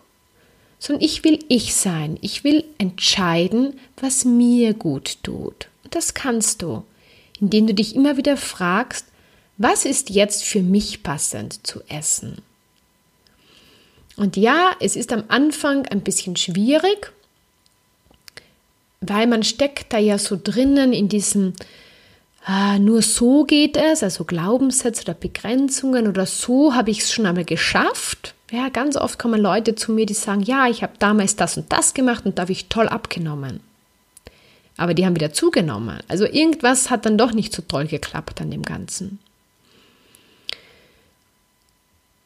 sondern 0.78 1.04
ich 1.04 1.24
will 1.24 1.44
ich 1.48 1.74
sein. 1.74 2.18
Ich 2.20 2.44
will 2.44 2.64
entscheiden, 2.78 3.80
was 4.00 4.24
mir 4.24 4.74
gut 4.74 5.18
tut. 5.24 5.68
Und 5.82 5.94
das 5.94 6.14
kannst 6.14 6.62
du, 6.62 6.84
indem 7.40 7.66
du 7.66 7.74
dich 7.74 7.96
immer 7.96 8.16
wieder 8.16 8.36
fragst, 8.36 9.06
was 9.58 9.84
ist 9.84 10.10
jetzt 10.10 10.44
für 10.44 10.62
mich 10.62 11.02
passend 11.02 11.66
zu 11.66 11.80
essen? 11.88 12.42
Und 14.20 14.36
ja, 14.36 14.72
es 14.80 14.96
ist 14.96 15.14
am 15.14 15.24
Anfang 15.28 15.86
ein 15.86 16.02
bisschen 16.02 16.36
schwierig, 16.36 17.10
weil 19.00 19.26
man 19.26 19.42
steckt 19.42 19.94
da 19.94 19.98
ja 19.98 20.18
so 20.18 20.38
drinnen 20.38 20.92
in 20.92 21.08
diesem, 21.08 21.54
ah, 22.44 22.78
nur 22.78 23.00
so 23.00 23.44
geht 23.44 23.78
es, 23.78 24.02
also 24.02 24.24
Glaubenssätze 24.24 25.04
oder 25.04 25.14
Begrenzungen 25.14 26.06
oder 26.06 26.26
so 26.26 26.74
habe 26.74 26.90
ich 26.90 26.98
es 26.98 27.10
schon 27.10 27.24
einmal 27.24 27.46
geschafft. 27.46 28.34
Ja, 28.50 28.68
ganz 28.68 28.98
oft 28.98 29.18
kommen 29.18 29.40
Leute 29.40 29.74
zu 29.74 29.90
mir, 29.90 30.04
die 30.04 30.12
sagen, 30.12 30.42
ja, 30.42 30.68
ich 30.68 30.82
habe 30.82 30.92
damals 30.98 31.36
das 31.36 31.56
und 31.56 31.72
das 31.72 31.94
gemacht 31.94 32.26
und 32.26 32.36
da 32.36 32.42
habe 32.42 32.52
ich 32.52 32.68
toll 32.68 32.88
abgenommen. 32.88 33.60
Aber 34.76 34.92
die 34.92 35.06
haben 35.06 35.16
wieder 35.16 35.32
zugenommen. 35.32 35.98
Also 36.08 36.26
irgendwas 36.26 36.90
hat 36.90 37.06
dann 37.06 37.16
doch 37.16 37.32
nicht 37.32 37.54
so 37.54 37.62
toll 37.62 37.86
geklappt 37.86 38.42
an 38.42 38.50
dem 38.50 38.64
Ganzen. 38.64 39.18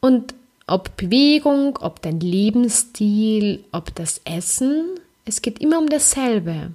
Und 0.01 0.35
ob 0.67 0.97
Bewegung, 0.97 1.79
ob 1.81 2.01
dein 2.03 2.21
Lebensstil, 2.21 3.65
ob 3.73 3.95
das 3.95 4.21
Essen, 4.25 4.85
es 5.25 5.43
geht 5.43 5.59
immer 5.59 5.79
um 5.79 5.89
dasselbe. 5.89 6.73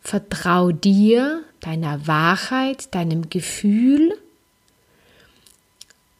Vertrau 0.00 0.72
dir, 0.72 1.42
deiner 1.60 2.06
Wahrheit, 2.06 2.94
deinem 2.94 3.30
Gefühl 3.30 4.18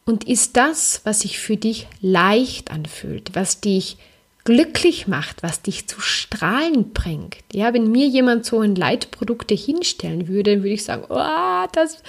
und 0.04 0.24
ist 0.24 0.56
das, 0.56 1.00
was 1.04 1.20
sich 1.20 1.38
für 1.38 1.56
dich 1.56 1.88
leicht 2.00 2.70
anfühlt, 2.70 3.34
was 3.34 3.60
dich 3.60 3.96
glücklich 4.44 5.06
macht, 5.06 5.42
was 5.42 5.62
dich 5.62 5.86
zu 5.86 6.00
strahlen 6.00 6.92
bringt. 6.92 7.36
Ja, 7.52 7.72
wenn 7.72 7.90
mir 7.90 8.06
jemand 8.06 8.44
so 8.44 8.60
ein 8.60 8.74
Leitprodukte 8.74 9.54
hinstellen 9.54 10.26
würde, 10.28 10.58
würde 10.58 10.74
ich 10.74 10.84
sagen, 10.84 11.04
oh, 11.08 11.66
das 11.72 12.02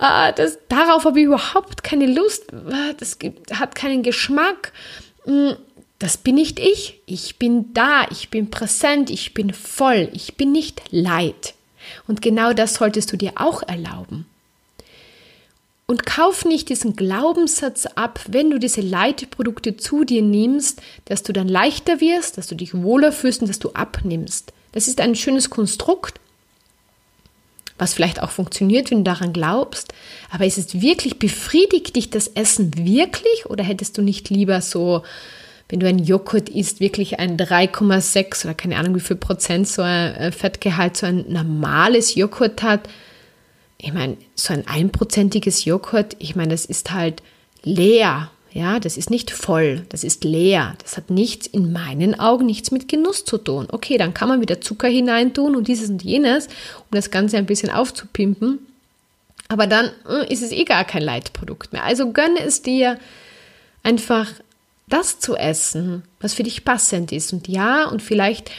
ah, 0.00 0.32
das, 0.32 0.58
darauf 0.68 1.04
habe 1.04 1.20
ich 1.20 1.26
überhaupt 1.26 1.82
keine 1.82 2.06
Lust, 2.06 2.52
ah, 2.52 2.92
das 2.98 3.18
gibt, 3.18 3.58
hat 3.58 3.74
keinen 3.74 4.02
Geschmack. 4.02 4.72
Hm, 5.24 5.56
das 5.98 6.16
bin 6.16 6.36
nicht 6.36 6.60
ich. 6.60 7.00
Ich 7.06 7.38
bin 7.38 7.72
da, 7.74 8.06
ich 8.10 8.30
bin 8.30 8.50
präsent, 8.50 9.10
ich 9.10 9.34
bin 9.34 9.52
voll, 9.52 10.08
ich 10.12 10.36
bin 10.36 10.52
nicht 10.52 10.82
leid. 10.90 11.54
Und 12.06 12.22
genau 12.22 12.52
das 12.52 12.74
solltest 12.74 13.12
du 13.12 13.16
dir 13.16 13.32
auch 13.36 13.62
erlauben. 13.62 14.26
Und 15.86 16.04
kauf 16.04 16.44
nicht 16.44 16.68
diesen 16.68 16.96
Glaubenssatz 16.96 17.86
ab, 17.86 18.20
wenn 18.28 18.50
du 18.50 18.58
diese 18.58 18.82
Leitprodukte 18.82 19.78
zu 19.78 20.04
dir 20.04 20.20
nimmst, 20.20 20.82
dass 21.06 21.22
du 21.22 21.32
dann 21.32 21.48
leichter 21.48 22.00
wirst, 22.02 22.36
dass 22.36 22.46
du 22.46 22.54
dich 22.54 22.74
wohler 22.74 23.10
fühlst 23.10 23.40
und 23.40 23.48
dass 23.48 23.58
du 23.58 23.72
abnimmst. 23.72 24.52
Das 24.72 24.86
ist 24.86 25.00
ein 25.00 25.14
schönes 25.14 25.48
Konstrukt, 25.48 26.20
was 27.78 27.94
vielleicht 27.94 28.22
auch 28.22 28.30
funktioniert, 28.30 28.90
wenn 28.90 28.98
du 28.98 29.04
daran 29.04 29.32
glaubst. 29.32 29.92
Aber 30.30 30.44
ist 30.44 30.58
es 30.58 30.80
wirklich, 30.80 31.18
befriedigt 31.18 31.96
dich 31.96 32.10
das 32.10 32.28
Essen 32.28 32.76
wirklich 32.76 33.46
oder 33.46 33.64
hättest 33.64 33.96
du 33.96 34.02
nicht 34.02 34.30
lieber 34.30 34.60
so, 34.60 35.02
wenn 35.68 35.80
du 35.80 35.88
ein 35.88 35.98
Joghurt 35.98 36.48
isst, 36.48 36.80
wirklich 36.80 37.18
ein 37.18 37.36
3,6 37.36 38.44
oder 38.44 38.54
keine 38.54 38.76
Ahnung 38.76 38.94
wie 38.94 39.00
viel 39.00 39.16
Prozent 39.16 39.68
so 39.68 39.82
ein 39.82 40.14
äh, 40.14 40.32
Fettgehalt, 40.32 40.96
so 40.96 41.06
ein 41.06 41.24
normales 41.28 42.14
Joghurt 42.14 42.62
hat? 42.62 42.88
Ich 43.80 43.92
meine, 43.92 44.16
so 44.34 44.52
ein 44.52 44.66
einprozentiges 44.66 45.64
Joghurt, 45.64 46.16
ich 46.18 46.34
meine, 46.34 46.50
das 46.50 46.64
ist 46.64 46.92
halt 46.92 47.22
leer. 47.62 48.30
Ja, 48.52 48.80
das 48.80 48.96
ist 48.96 49.10
nicht 49.10 49.30
voll, 49.30 49.84
das 49.90 50.04
ist 50.04 50.24
leer. 50.24 50.74
Das 50.82 50.96
hat 50.96 51.10
nichts, 51.10 51.46
in 51.46 51.72
meinen 51.72 52.18
Augen, 52.18 52.46
nichts 52.46 52.70
mit 52.70 52.88
Genuss 52.88 53.24
zu 53.24 53.38
tun. 53.38 53.68
Okay, 53.70 53.98
dann 53.98 54.14
kann 54.14 54.28
man 54.28 54.40
wieder 54.40 54.60
Zucker 54.60 54.88
hineintun 54.88 55.54
und 55.54 55.68
dieses 55.68 55.90
und 55.90 56.02
jenes, 56.02 56.46
um 56.46 56.92
das 56.92 57.10
Ganze 57.10 57.36
ein 57.36 57.46
bisschen 57.46 57.70
aufzupimpen. 57.70 58.58
Aber 59.48 59.66
dann 59.66 59.90
äh, 60.08 60.32
ist 60.32 60.42
es 60.42 60.52
eh 60.52 60.64
gar 60.64 60.84
kein 60.84 61.02
Leitprodukt 61.02 61.72
mehr. 61.72 61.84
Also 61.84 62.10
gönne 62.12 62.40
es 62.40 62.62
dir 62.62 62.98
einfach 63.82 64.28
das 64.88 65.20
zu 65.20 65.36
essen, 65.36 66.02
was 66.20 66.34
für 66.34 66.42
dich 66.42 66.64
passend 66.64 67.12
ist. 67.12 67.32
Und 67.32 67.48
ja, 67.48 67.86
und 67.86 68.02
vielleicht 68.02 68.50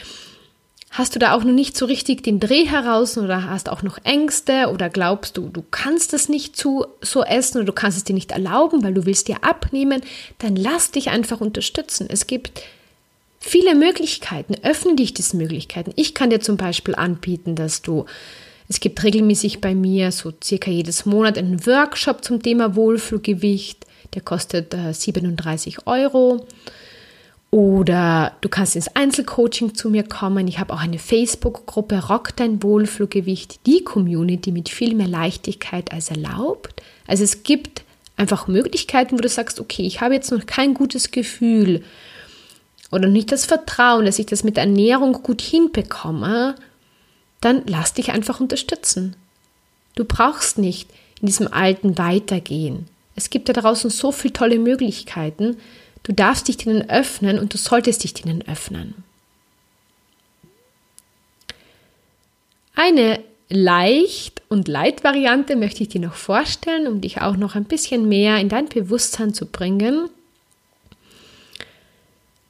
hast 0.90 1.14
du 1.14 1.20
da 1.20 1.34
auch 1.34 1.44
noch 1.44 1.52
nicht 1.52 1.76
so 1.76 1.86
richtig 1.86 2.24
den 2.24 2.40
Dreh 2.40 2.66
heraus 2.66 3.16
oder 3.16 3.48
hast 3.48 3.68
auch 3.68 3.82
noch 3.82 3.98
Ängste 4.02 4.68
oder 4.72 4.90
glaubst 4.90 5.36
du, 5.36 5.48
du 5.48 5.62
kannst 5.70 6.12
es 6.12 6.28
nicht 6.28 6.56
zu, 6.56 6.84
so 7.00 7.22
essen 7.22 7.58
oder 7.58 7.66
du 7.66 7.72
kannst 7.72 7.96
es 7.96 8.04
dir 8.04 8.14
nicht 8.14 8.32
erlauben, 8.32 8.82
weil 8.82 8.94
du 8.94 9.06
willst 9.06 9.28
dir 9.28 9.44
abnehmen, 9.44 10.02
dann 10.38 10.56
lass 10.56 10.90
dich 10.90 11.10
einfach 11.10 11.40
unterstützen. 11.40 12.08
Es 12.10 12.26
gibt 12.26 12.62
viele 13.38 13.76
Möglichkeiten. 13.76 14.56
Öffne 14.62 14.96
dich 14.96 15.14
diese 15.14 15.36
Möglichkeiten. 15.36 15.92
Ich 15.94 16.14
kann 16.14 16.30
dir 16.30 16.40
zum 16.40 16.56
Beispiel 16.56 16.96
anbieten, 16.96 17.54
dass 17.54 17.82
du 17.82 18.04
es 18.68 18.78
gibt 18.78 19.02
regelmäßig 19.02 19.60
bei 19.60 19.74
mir 19.74 20.12
so 20.12 20.32
circa 20.42 20.70
jedes 20.70 21.04
Monat 21.04 21.36
einen 21.36 21.66
Workshop 21.66 22.22
zum 22.22 22.40
Thema 22.40 22.76
Wohlfühlgewicht. 22.76 23.84
Der 24.14 24.22
kostet 24.22 24.74
äh, 24.74 24.92
37 24.92 25.88
Euro. 25.88 26.46
Oder 27.50 28.36
du 28.42 28.48
kannst 28.48 28.76
ins 28.76 28.94
Einzelcoaching 28.94 29.74
zu 29.74 29.90
mir 29.90 30.04
kommen. 30.04 30.46
Ich 30.46 30.60
habe 30.60 30.72
auch 30.72 30.80
eine 30.80 31.00
Facebook-Gruppe 31.00 32.06
Rock 32.06 32.36
dein 32.36 32.62
Wohlfühlgewicht, 32.62 33.66
die 33.66 33.82
Community 33.82 34.52
mit 34.52 34.68
viel 34.68 34.94
mehr 34.94 35.08
Leichtigkeit 35.08 35.92
als 35.92 36.10
erlaubt. 36.10 36.80
Also 37.08 37.24
es 37.24 37.42
gibt 37.42 37.82
einfach 38.16 38.46
Möglichkeiten, 38.46 39.18
wo 39.18 39.22
du 39.22 39.28
sagst, 39.28 39.58
okay, 39.58 39.82
ich 39.82 40.00
habe 40.00 40.14
jetzt 40.14 40.30
noch 40.30 40.46
kein 40.46 40.74
gutes 40.74 41.10
Gefühl 41.10 41.82
oder 42.92 43.08
nicht 43.08 43.32
das 43.32 43.46
Vertrauen, 43.46 44.04
dass 44.04 44.18
ich 44.18 44.26
das 44.26 44.44
mit 44.44 44.58
Ernährung 44.58 45.14
gut 45.14 45.40
hinbekomme, 45.40 46.54
dann 47.40 47.62
lass 47.66 47.94
dich 47.94 48.12
einfach 48.12 48.40
unterstützen. 48.40 49.16
Du 49.94 50.04
brauchst 50.04 50.58
nicht 50.58 50.90
in 51.20 51.26
diesem 51.26 51.52
Alten 51.52 51.98
weitergehen. 51.98 52.86
Es 53.16 53.30
gibt 53.30 53.48
da 53.48 53.52
draußen 53.52 53.90
so 53.90 54.12
viele 54.12 54.32
tolle 54.32 54.58
Möglichkeiten. 54.58 55.56
Du 56.02 56.12
darfst 56.12 56.48
dich 56.48 56.56
denen 56.56 56.88
öffnen 56.88 57.38
und 57.38 57.52
du 57.52 57.58
solltest 57.58 58.04
dich 58.04 58.14
denen 58.14 58.46
öffnen. 58.46 59.04
Eine 62.74 63.20
Leicht- 63.50 64.42
und 64.48 64.68
Leitvariante 64.68 65.56
möchte 65.56 65.82
ich 65.82 65.88
dir 65.88 66.00
noch 66.00 66.14
vorstellen, 66.14 66.86
um 66.86 67.00
dich 67.00 67.20
auch 67.20 67.36
noch 67.36 67.56
ein 67.56 67.64
bisschen 67.64 68.08
mehr 68.08 68.38
in 68.38 68.48
dein 68.48 68.68
Bewusstsein 68.68 69.34
zu 69.34 69.46
bringen. 69.46 70.08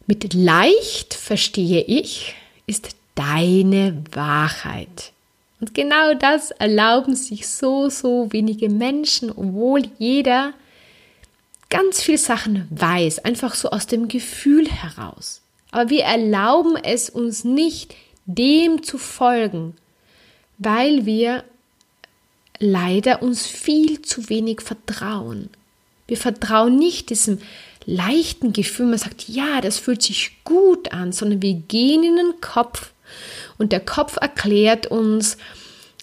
Mit 0.07 0.35
leicht 0.35 1.15
verstehe 1.15 1.83
ich, 1.83 2.35
ist 2.67 2.91
deine 3.15 4.05
Wahrheit. 4.13 5.13
Und 5.61 5.75
genau 5.75 6.15
das 6.15 6.51
erlauben 6.53 7.17
sich 7.17 7.49
so, 7.49 7.89
so 7.89 8.33
wenige 8.33 8.69
Menschen, 8.69 9.31
obwohl 9.31 9.83
jeder 9.99 10.53
ganz 11.71 12.03
viel 12.03 12.19
Sachen 12.19 12.67
weiß, 12.71 13.21
einfach 13.21 13.55
so 13.55 13.71
aus 13.71 13.87
dem 13.87 14.09
Gefühl 14.09 14.69
heraus. 14.69 15.41
Aber 15.71 15.89
wir 15.89 16.03
erlauben 16.03 16.77
es 16.77 17.09
uns 17.09 17.45
nicht, 17.45 17.95
dem 18.27 18.83
zu 18.83 18.99
folgen, 18.99 19.77
weil 20.59 21.07
wir 21.07 21.45
leider 22.59 23.23
uns 23.23 23.47
viel 23.47 24.03
zu 24.03 24.29
wenig 24.29 24.61
vertrauen. 24.61 25.49
Wir 26.07 26.17
vertrauen 26.17 26.77
nicht 26.77 27.11
diesem 27.11 27.39
leichten 27.87 28.53
Gefühl, 28.53 28.87
man 28.87 28.99
sagt, 28.99 29.29
ja, 29.29 29.61
das 29.61 29.79
fühlt 29.79 30.03
sich 30.03 30.45
gut 30.45 30.93
an, 30.93 31.13
sondern 31.13 31.41
wir 31.41 31.55
gehen 31.55 32.03
in 32.03 32.17
den 32.17 32.41
Kopf 32.41 32.93
und 33.59 33.73
der 33.73 33.81
Kopf 33.81 34.17
erklärt 34.21 34.87
uns, 34.89 35.39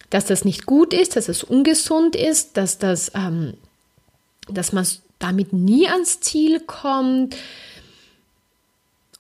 dass 0.10 0.26
das 0.26 0.46
nicht 0.46 0.66
gut 0.66 0.94
ist, 0.94 1.16
dass 1.16 1.28
es 1.28 1.44
ungesund 1.44 2.16
ist, 2.16 2.58
dass, 2.58 2.78
das, 2.78 3.12
ähm, 3.14 3.56
dass 4.48 4.72
man 4.72 4.86
damit 5.20 5.54
nie 5.54 5.88
ans 5.88 6.20
Ziel 6.20 6.60
kommt 6.60 7.36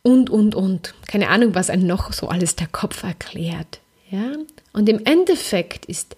und, 0.03 0.29
und, 0.29 0.55
und. 0.55 0.93
Keine 1.07 1.29
Ahnung, 1.29 1.55
was 1.55 1.69
einem 1.69 1.87
noch 1.87 2.13
so 2.13 2.27
alles 2.27 2.55
der 2.55 2.67
Kopf 2.67 3.03
erklärt. 3.03 3.79
Ja? 4.09 4.33
Und 4.73 4.87
im 4.89 5.03
Endeffekt 5.05 5.85
ist 5.85 6.15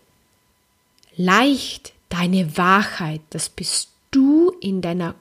leicht 1.16 1.94
deine 2.10 2.58
Wahrheit, 2.58 3.22
das 3.30 3.50
bist 3.50 3.90
du 4.12 4.52
in 4.62 4.82
deiner 4.82 5.16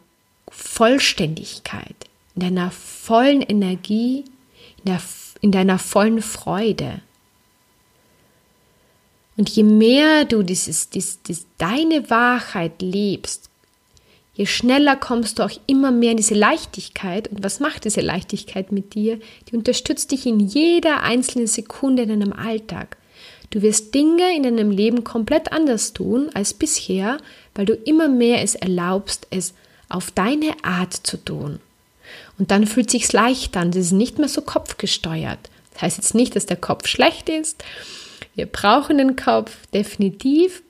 Vollständigkeit, 0.49 1.97
in 2.35 2.41
deiner 2.43 2.71
vollen 2.71 3.43
Energie, 3.43 4.25
in 4.79 4.85
der 4.87 5.01
in 5.41 5.53
deiner 5.53 5.79
vollen 5.79 6.23
Freude. 6.23 7.01
Und 9.37 9.49
je 9.51 9.63
mehr 9.63 10.25
du 10.25 10.43
dieses, 10.43 10.91
dieses, 10.91 11.23
dieses, 11.23 11.47
deine 11.59 12.11
Wahrheit 12.11 12.83
lebst, 12.83 13.48
je 14.39 14.47
schneller 14.47 14.95
kommst 14.95 15.39
du 15.39 15.43
auch 15.43 15.51
immer 15.67 15.91
mehr 15.91 16.13
in 16.13 16.17
diese 16.17 16.35
Leichtigkeit. 16.35 17.27
Und 17.27 17.43
was 17.43 17.59
macht 17.59 17.85
diese 17.85 18.01
Leichtigkeit 18.01 18.71
mit 18.71 18.95
dir? 18.95 19.19
Die 19.49 19.57
unterstützt 19.57 20.13
dich 20.13 20.27
in 20.27 20.39
jeder 20.39 21.03
einzelnen 21.03 21.49
Sekunde 21.49 22.05
in 22.05 22.09
deinem 22.09 22.33
Alltag. 22.33 22.97
Du 23.51 23.63
wirst 23.63 23.95
Dinge 23.95 24.37
in 24.37 24.45
deinem 24.45 24.71
Leben 24.71 25.03
komplett 25.03 25.51
anders 25.51 25.93
tun 25.93 26.31
als 26.35 26.55
bisher, 26.55 27.19
weil 27.57 27.67
du 27.67 27.75
immer 27.75 28.07
mehr 28.07 28.43
es 28.43 28.55
erlaubst, 28.55 29.27
es 29.31 29.55
auf 29.89 30.13
deine 30.13 30.53
Art 30.63 30.95
zu 30.95 31.17
tun. 31.17 31.59
Und 32.39 32.53
dann 32.53 32.69
fühlt 32.69 32.91
sich's 32.91 33.13
leicht 33.13 33.57
an. 33.57 33.73
Das 33.73 33.87
ist 33.87 33.93
nicht 33.93 34.21
mehr 34.21 34.29
so 34.29 34.43
kopfgesteuert. 34.43 35.41
Das 35.73 35.83
heißt 35.83 35.97
jetzt 35.97 36.15
nicht, 36.15 36.37
dass 36.37 36.47
der 36.47 36.57
Kopf 36.57 36.87
schlecht 36.87 37.29
ist. 37.29 37.65
Wir 38.37 38.47
brauchen 38.47 38.99
den 38.99 39.17
Kopf 39.17 39.57
definitiv. 39.75 40.63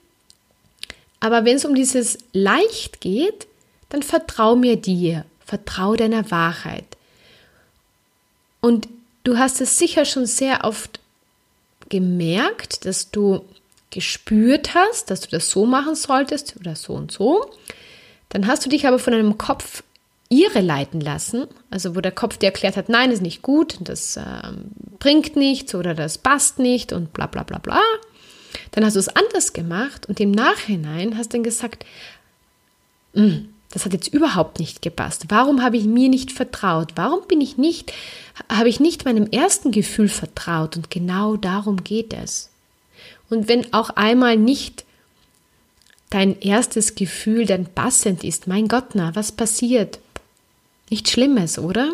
Aber 1.19 1.45
wenn 1.45 1.57
es 1.57 1.65
um 1.65 1.75
dieses 1.75 2.17
leicht 2.33 2.99
geht, 3.01 3.45
dann 3.89 4.03
vertrau 4.03 4.55
mir 4.55 4.75
dir, 4.77 5.25
vertrau 5.45 5.95
deiner 5.95 6.29
Wahrheit. 6.31 6.85
Und 8.61 8.87
du 9.23 9.37
hast 9.37 9.61
es 9.61 9.77
sicher 9.77 10.05
schon 10.05 10.25
sehr 10.25 10.63
oft 10.63 10.99
gemerkt, 11.89 12.85
dass 12.85 13.11
du 13.11 13.45
gespürt 13.89 14.75
hast, 14.75 15.09
dass 15.09 15.21
du 15.21 15.29
das 15.29 15.49
so 15.49 15.65
machen 15.65 15.95
solltest 15.95 16.55
oder 16.59 16.75
so 16.75 16.93
und 16.93 17.11
so. 17.11 17.49
Dann 18.29 18.45
hast 18.47 18.65
du 18.65 18.69
dich 18.69 18.87
aber 18.87 18.99
von 18.99 19.13
einem 19.13 19.37
Kopf 19.37 19.83
ihre 20.29 20.61
leiten 20.61 21.01
lassen, 21.01 21.47
also 21.71 21.95
wo 21.95 22.01
der 22.01 22.11
Kopf 22.11 22.37
dir 22.37 22.47
erklärt 22.47 22.77
hat, 22.77 22.87
nein, 22.87 23.11
ist 23.11 23.23
nicht 23.23 23.41
gut, 23.41 23.77
das 23.81 24.15
äh, 24.15 24.23
bringt 24.99 25.35
nichts 25.35 25.73
oder 25.73 25.95
das 25.95 26.19
passt 26.19 26.59
nicht 26.59 26.93
und 26.93 27.13
bla 27.13 27.25
bla 27.25 27.41
bla 27.41 27.57
bla, 27.57 27.81
dann 28.71 28.85
hast 28.85 28.95
du 28.95 28.99
es 28.99 29.09
anders 29.09 29.53
gemacht 29.53 30.07
und 30.07 30.19
im 30.19 30.29
Nachhinein 30.29 31.17
hast 31.17 31.33
dann 31.33 31.41
gesagt, 31.41 31.83
hm, 33.15 33.49
das 33.71 33.85
hat 33.85 33.93
jetzt 33.93 34.07
überhaupt 34.07 34.59
nicht 34.59 34.81
gepasst. 34.81 35.25
Warum 35.29 35.61
habe 35.61 35.77
ich 35.77 35.85
mir 35.85 36.09
nicht 36.09 36.31
vertraut? 36.31 36.93
Warum 36.95 37.21
bin 37.27 37.39
ich 37.39 37.57
nicht, 37.57 37.93
habe 38.49 38.69
ich 38.69 38.79
nicht 38.79 39.05
meinem 39.05 39.27
ersten 39.27 39.71
Gefühl 39.71 40.09
vertraut? 40.09 40.75
Und 40.75 40.89
genau 40.89 41.35
darum 41.35 41.83
geht 41.83 42.13
es. 42.13 42.49
Und 43.29 43.47
wenn 43.47 43.71
auch 43.73 43.91
einmal 43.91 44.37
nicht 44.37 44.85
dein 46.09 46.39
erstes 46.39 46.95
Gefühl 46.95 47.45
dann 47.45 47.67
passend 47.67 48.23
ist, 48.23 48.47
mein 48.47 48.67
Gott, 48.67 48.95
na, 48.95 49.15
was 49.15 49.31
passiert? 49.31 49.99
Nichts 50.89 51.11
Schlimmes, 51.11 51.59
oder? 51.59 51.91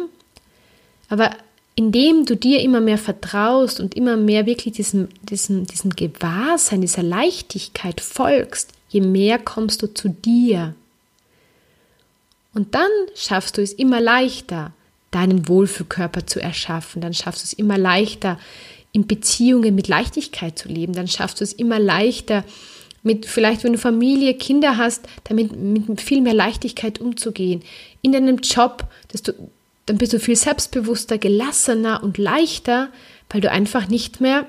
Aber 1.10 1.32
indem 1.76 2.26
du 2.26 2.38
dir 2.38 2.62
immer 2.62 2.80
mehr 2.80 2.98
vertraust 2.98 3.82
und 3.82 3.96
immer 3.96 4.16
mehr 4.16 4.46
wirklich 4.46 4.76
diesem, 4.76 5.10
diesem, 5.24 5.68
diesem 5.68 5.90
Gewahrsein, 5.90 6.80
dieser 6.80 7.04
Leichtigkeit 7.04 8.00
folgst, 8.00 8.72
je 8.88 9.02
mehr 9.02 9.38
kommst 9.40 9.82
du 9.82 9.94
zu 9.94 10.08
dir. 10.08 10.74
Und 12.56 12.74
dann 12.74 12.90
schaffst 13.16 13.58
du 13.58 13.62
es 13.62 13.74
immer 13.74 14.02
leichter, 14.02 14.74
deinen 15.12 15.48
Wohlfühlkörper 15.48 16.26
zu 16.26 16.42
erschaffen. 16.42 17.02
Dann 17.02 17.14
schaffst 17.14 17.44
du 17.44 17.46
es 17.46 17.54
immer 17.54 17.78
leichter, 17.78 18.40
in 18.94 19.06
Beziehungen 19.06 19.76
mit 19.76 19.88
Leichtigkeit 19.88 20.58
zu 20.58 20.70
leben. 20.70 20.94
Dann 20.94 21.08
schaffst 21.08 21.42
du 21.42 21.44
es 21.44 21.54
immer 21.54 21.80
leichter, 21.80 22.44
mit 23.04 23.26
vielleicht, 23.28 23.64
wenn 23.64 23.74
du 23.74 23.78
Familie, 23.78 24.34
Kinder 24.34 24.78
hast, 24.78 25.08
damit 25.26 25.56
mit 25.56 26.02
viel 26.02 26.22
mehr 26.22 26.34
Leichtigkeit 26.34 27.00
umzugehen. 27.00 27.62
In 28.02 28.14
deinem 28.14 28.38
Job, 28.38 28.86
dass 29.10 29.22
du, 29.22 29.34
dann 29.86 29.98
bist 29.98 30.14
du 30.14 30.20
viel 30.20 30.36
selbstbewusster, 30.36 31.18
gelassener 31.18 32.04
und 32.04 32.18
leichter, 32.18 32.90
weil 33.30 33.42
du 33.42 33.52
einfach 33.52 33.90
nicht 33.90 34.22
mehr 34.22 34.46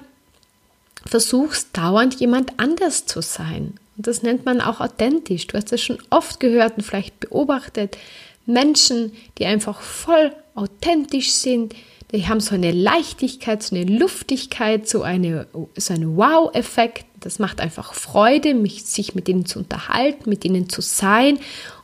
versuchst, 1.05 1.77
dauernd 1.77 2.19
jemand 2.19 2.59
anders 2.59 3.05
zu 3.05 3.21
sein. 3.21 3.75
Und 3.96 4.06
das 4.06 4.22
nennt 4.22 4.44
man 4.44 4.61
auch 4.61 4.80
authentisch. 4.80 5.46
Du 5.46 5.56
hast 5.56 5.72
das 5.72 5.80
schon 5.80 5.98
oft 6.11 6.40
gehört 6.40 6.76
und 6.76 6.82
vielleicht 6.82 7.20
beobachtet. 7.20 7.96
Menschen, 8.44 9.12
die 9.38 9.46
einfach 9.46 9.80
voll 9.80 10.32
authentisch 10.54 11.32
sind, 11.32 11.74
die 12.12 12.28
haben 12.28 12.40
so 12.40 12.54
eine 12.54 12.70
Leichtigkeit, 12.70 13.62
so 13.62 13.74
eine 13.74 13.85
Luftigkeit, 13.85 14.88
so, 14.88 15.02
eine, 15.02 15.48
so 15.76 15.92
einen 15.92 16.16
Wow-Effekt. 16.16 17.04
Das 17.20 17.38
macht 17.38 17.61
einfach 17.61 17.94
Freude, 17.94 18.54
mich, 18.54 18.85
sich 18.85 19.14
mit 19.14 19.28
ihnen 19.28 19.44
zu 19.44 19.59
unterhalten, 19.59 20.30
mit 20.30 20.44
ihnen 20.44 20.68
zu 20.68 20.82
sein. 20.82 21.38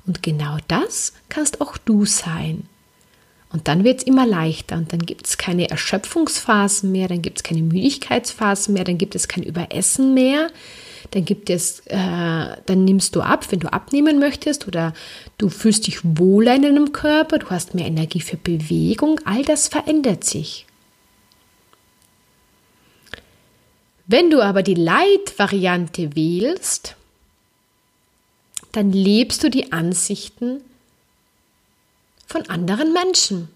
Und 0.06 0.22
genau 0.22 0.58
das 0.68 1.12
kannst 1.28 1.60
auch 1.60 1.76
du 1.76 2.06
sein. 2.06 2.68
Und 3.52 3.68
dann 3.68 3.84
wird 3.84 4.00
es 4.00 4.06
immer 4.06 4.26
leichter 4.26 4.76
und 4.76 4.92
dann 4.92 5.00
gibt 5.00 5.26
es 5.26 5.36
keine 5.36 5.68
Erschöpfungsphasen 5.68 6.90
mehr, 6.90 7.08
dann 7.08 7.20
gibt 7.20 7.38
es 7.38 7.42
keine 7.42 7.60
Müdigkeitsphasen 7.62 8.72
mehr, 8.72 8.84
dann 8.84 8.96
gibt 8.96 9.14
es 9.14 9.28
kein 9.28 9.42
Überessen 9.44 10.14
mehr, 10.14 10.48
dann 11.10 11.26
gibt 11.26 11.50
es, 11.50 11.80
äh, 11.80 12.56
dann 12.64 12.84
nimmst 12.84 13.14
du 13.14 13.20
ab, 13.20 13.52
wenn 13.52 13.60
du 13.60 13.70
abnehmen 13.70 14.18
möchtest 14.18 14.66
oder 14.66 14.94
du 15.36 15.50
fühlst 15.50 15.86
dich 15.86 15.98
wohler 16.02 16.54
in 16.54 16.62
deinem 16.62 16.92
Körper, 16.92 17.38
du 17.38 17.50
hast 17.50 17.74
mehr 17.74 17.86
Energie 17.86 18.20
für 18.20 18.38
Bewegung, 18.38 19.20
all 19.24 19.44
das 19.44 19.68
verändert 19.68 20.24
sich. 20.24 20.64
Wenn 24.06 24.30
du 24.30 24.40
aber 24.40 24.62
die 24.62 24.74
Leitvariante 24.74 26.16
wählst, 26.16 26.96
dann 28.72 28.92
lebst 28.92 29.44
du 29.44 29.50
die 29.50 29.72
Ansichten 29.72 30.62
von 32.32 32.48
anderen 32.48 32.92
Menschen. 32.92 33.48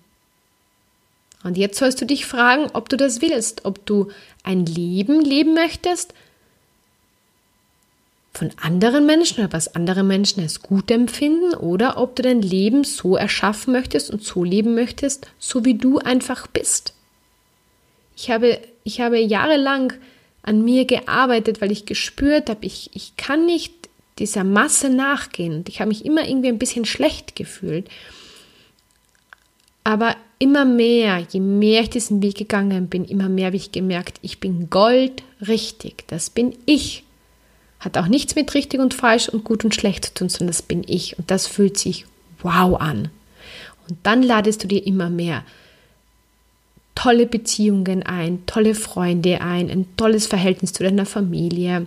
Und 1.42 1.56
jetzt 1.56 1.78
sollst 1.78 2.00
du 2.00 2.06
dich 2.06 2.26
fragen, 2.26 2.70
ob 2.72 2.88
du 2.88 2.96
das 2.96 3.20
willst, 3.22 3.64
ob 3.64 3.84
du 3.86 4.10
ein 4.42 4.66
Leben 4.66 5.20
leben 5.20 5.54
möchtest 5.54 6.14
von 8.36 8.50
anderen 8.60 9.06
Menschen 9.06 9.38
oder 9.38 9.52
was 9.52 9.74
andere 9.74 10.02
Menschen 10.02 10.42
als 10.42 10.60
gut 10.60 10.90
empfinden 10.90 11.54
oder 11.54 11.96
ob 11.96 12.16
du 12.16 12.22
dein 12.22 12.42
Leben 12.42 12.84
so 12.84 13.16
erschaffen 13.16 13.72
möchtest 13.72 14.10
und 14.10 14.22
so 14.22 14.44
leben 14.44 14.74
möchtest, 14.74 15.28
so 15.38 15.64
wie 15.64 15.74
du 15.74 15.98
einfach 15.98 16.46
bist. 16.46 16.92
Ich 18.14 18.30
habe, 18.30 18.60
ich 18.84 19.00
habe 19.00 19.18
jahrelang 19.18 19.94
an 20.42 20.64
mir 20.64 20.84
gearbeitet, 20.84 21.62
weil 21.62 21.72
ich 21.72 21.86
gespürt 21.86 22.50
habe, 22.50 22.66
ich, 22.66 22.90
ich 22.92 23.16
kann 23.16 23.46
nicht 23.46 23.72
dieser 24.18 24.44
Masse 24.44 24.90
nachgehen 24.90 25.54
und 25.54 25.68
ich 25.68 25.80
habe 25.80 25.88
mich 25.88 26.04
immer 26.04 26.28
irgendwie 26.28 26.48
ein 26.48 26.58
bisschen 26.58 26.84
schlecht 26.84 27.36
gefühlt. 27.36 27.88
Aber 29.86 30.16
immer 30.40 30.64
mehr, 30.64 31.24
je 31.30 31.38
mehr 31.38 31.82
ich 31.82 31.90
diesen 31.90 32.20
Weg 32.20 32.34
gegangen 32.34 32.88
bin, 32.88 33.04
immer 33.04 33.28
mehr 33.28 33.46
habe 33.46 33.56
ich 33.56 33.70
gemerkt, 33.70 34.18
ich 34.20 34.40
bin 34.40 34.68
goldrichtig. 34.68 36.02
Das 36.08 36.28
bin 36.28 36.56
ich. 36.66 37.04
Hat 37.78 37.96
auch 37.96 38.08
nichts 38.08 38.34
mit 38.34 38.52
richtig 38.54 38.80
und 38.80 38.94
falsch 38.94 39.28
und 39.28 39.44
gut 39.44 39.64
und 39.64 39.76
schlecht 39.76 40.06
zu 40.06 40.14
tun, 40.14 40.28
sondern 40.28 40.48
das 40.48 40.62
bin 40.62 40.82
ich. 40.84 41.16
Und 41.20 41.30
das 41.30 41.46
fühlt 41.46 41.78
sich 41.78 42.04
wow 42.42 42.80
an. 42.80 43.10
Und 43.88 43.98
dann 44.02 44.24
ladest 44.24 44.64
du 44.64 44.66
dir 44.66 44.84
immer 44.84 45.08
mehr 45.08 45.44
tolle 46.96 47.26
Beziehungen 47.26 48.02
ein, 48.02 48.44
tolle 48.46 48.74
Freunde 48.74 49.40
ein, 49.40 49.70
ein 49.70 49.86
tolles 49.96 50.26
Verhältnis 50.26 50.72
zu 50.72 50.82
deiner 50.82 51.06
Familie, 51.06 51.86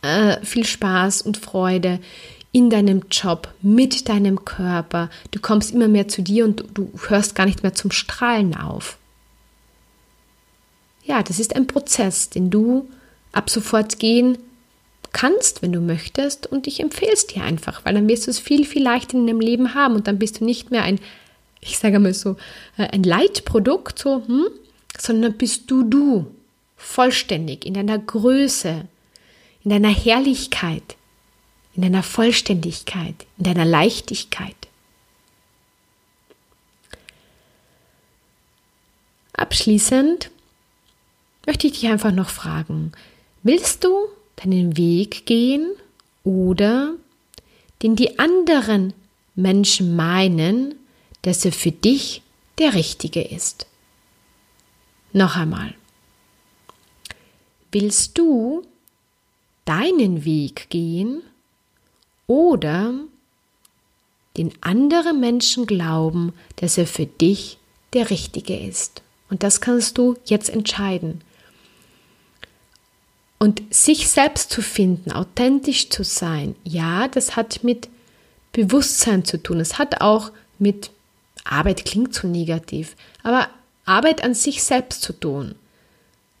äh, 0.00 0.42
viel 0.46 0.64
Spaß 0.64 1.20
und 1.20 1.36
Freude 1.36 2.00
in 2.52 2.68
deinem 2.68 3.04
Job, 3.10 3.52
mit 3.62 4.08
deinem 4.08 4.44
Körper. 4.44 5.10
Du 5.30 5.40
kommst 5.40 5.72
immer 5.72 5.88
mehr 5.88 6.08
zu 6.08 6.22
dir 6.22 6.44
und 6.44 6.64
du 6.74 6.92
hörst 7.08 7.34
gar 7.34 7.46
nicht 7.46 7.62
mehr 7.62 7.74
zum 7.74 7.90
Strahlen 7.90 8.54
auf. 8.54 8.98
Ja, 11.04 11.22
das 11.22 11.40
ist 11.40 11.56
ein 11.56 11.66
Prozess, 11.66 12.30
den 12.30 12.50
du 12.50 12.88
ab 13.32 13.50
sofort 13.50 13.98
gehen 13.98 14.38
kannst, 15.12 15.62
wenn 15.62 15.72
du 15.72 15.80
möchtest. 15.80 16.46
Und 16.46 16.66
ich 16.66 16.80
empfehle 16.80 17.12
es 17.12 17.26
dir 17.26 17.42
einfach, 17.42 17.84
weil 17.84 17.94
dann 17.94 18.08
wirst 18.08 18.26
du 18.26 18.30
es 18.30 18.38
viel, 18.38 18.64
viel 18.64 18.82
leichter 18.82 19.16
in 19.16 19.26
deinem 19.26 19.40
Leben 19.40 19.74
haben 19.74 19.94
und 19.94 20.06
dann 20.06 20.18
bist 20.18 20.40
du 20.40 20.44
nicht 20.44 20.70
mehr 20.70 20.82
ein, 20.82 21.00
ich 21.60 21.78
sage 21.78 21.98
mal 21.98 22.14
so, 22.14 22.36
äh, 22.76 22.88
ein 22.88 23.02
Leitprodukt, 23.02 23.98
so, 23.98 24.22
hm, 24.26 24.46
sondern 24.98 25.36
bist 25.36 25.70
du 25.70 25.82
du, 25.82 26.26
vollständig 26.76 27.64
in 27.64 27.74
deiner 27.74 27.98
Größe, 27.98 28.86
in 29.64 29.70
deiner 29.70 29.88
Herrlichkeit, 29.88 30.96
in 31.74 31.82
deiner 31.82 32.02
Vollständigkeit, 32.02 33.26
in 33.38 33.44
deiner 33.44 33.64
Leichtigkeit. 33.64 34.56
Abschließend 39.32 40.30
möchte 41.46 41.66
ich 41.66 41.80
dich 41.80 41.88
einfach 41.88 42.12
noch 42.12 42.28
fragen, 42.28 42.92
willst 43.42 43.84
du 43.84 43.90
deinen 44.36 44.76
Weg 44.76 45.26
gehen 45.26 45.70
oder 46.24 46.94
den 47.82 47.96
die 47.96 48.18
anderen 48.18 48.92
Menschen 49.34 49.96
meinen, 49.96 50.74
dass 51.22 51.44
er 51.44 51.52
für 51.52 51.72
dich 51.72 52.22
der 52.58 52.74
richtige 52.74 53.22
ist? 53.22 53.66
Noch 55.12 55.36
einmal. 55.36 55.74
Willst 57.70 58.18
du 58.18 58.62
deinen 59.64 60.24
Weg 60.24 60.68
gehen 60.68 61.22
oder 62.32 62.94
den 64.38 64.52
anderen 64.62 65.20
Menschen 65.20 65.66
glauben, 65.66 66.32
dass 66.56 66.78
er 66.78 66.86
für 66.86 67.04
dich 67.04 67.58
der 67.92 68.08
Richtige 68.08 68.58
ist. 68.58 69.02
Und 69.28 69.42
das 69.42 69.60
kannst 69.60 69.98
du 69.98 70.16
jetzt 70.24 70.48
entscheiden. 70.48 71.20
Und 73.38 73.62
sich 73.68 74.08
selbst 74.08 74.50
zu 74.50 74.62
finden, 74.62 75.12
authentisch 75.12 75.90
zu 75.90 76.04
sein, 76.04 76.54
ja, 76.64 77.06
das 77.06 77.36
hat 77.36 77.62
mit 77.64 77.90
Bewusstsein 78.52 79.26
zu 79.26 79.42
tun. 79.42 79.60
Es 79.60 79.78
hat 79.78 80.00
auch 80.00 80.32
mit 80.58 80.90
Arbeit 81.44 81.84
klingt 81.84 82.14
zu 82.14 82.28
negativ, 82.28 82.96
aber 83.22 83.50
Arbeit 83.84 84.24
an 84.24 84.32
sich 84.32 84.62
selbst 84.62 85.02
zu 85.02 85.12
tun. 85.12 85.54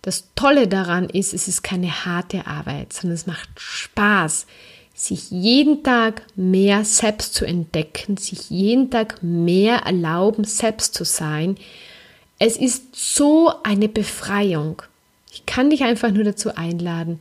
Das 0.00 0.24
Tolle 0.36 0.68
daran 0.68 1.10
ist, 1.10 1.34
es 1.34 1.48
ist 1.48 1.62
keine 1.62 2.06
harte 2.06 2.46
Arbeit, 2.46 2.94
sondern 2.94 3.14
es 3.14 3.26
macht 3.26 3.50
Spaß, 3.56 4.46
sich 5.02 5.30
jeden 5.30 5.82
Tag 5.82 6.22
mehr 6.36 6.84
selbst 6.84 7.34
zu 7.34 7.44
entdecken, 7.44 8.16
sich 8.16 8.50
jeden 8.50 8.88
Tag 8.90 9.20
mehr 9.20 9.78
erlauben, 9.78 10.44
selbst 10.44 10.94
zu 10.94 11.04
sein. 11.04 11.56
Es 12.38 12.56
ist 12.56 12.94
so 12.94 13.52
eine 13.64 13.88
Befreiung. 13.88 14.82
Ich 15.32 15.44
kann 15.44 15.70
dich 15.70 15.82
einfach 15.82 16.12
nur 16.12 16.22
dazu 16.22 16.54
einladen, 16.54 17.18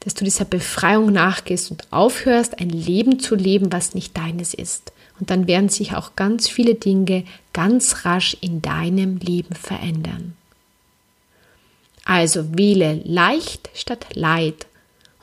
dass 0.00 0.14
du 0.14 0.24
dieser 0.24 0.44
Befreiung 0.44 1.12
nachgehst 1.12 1.70
und 1.70 1.86
aufhörst, 1.92 2.58
ein 2.58 2.70
Leben 2.70 3.20
zu 3.20 3.36
leben, 3.36 3.72
was 3.72 3.94
nicht 3.94 4.16
deines 4.16 4.52
ist. 4.52 4.92
Und 5.20 5.30
dann 5.30 5.46
werden 5.46 5.68
sich 5.68 5.94
auch 5.94 6.16
ganz 6.16 6.48
viele 6.48 6.74
Dinge 6.74 7.24
ganz 7.52 8.04
rasch 8.04 8.36
in 8.40 8.60
deinem 8.60 9.18
Leben 9.18 9.54
verändern. 9.54 10.34
Also 12.04 12.58
wähle 12.58 13.02
leicht 13.04 13.70
statt 13.74 14.06
Leid 14.14 14.66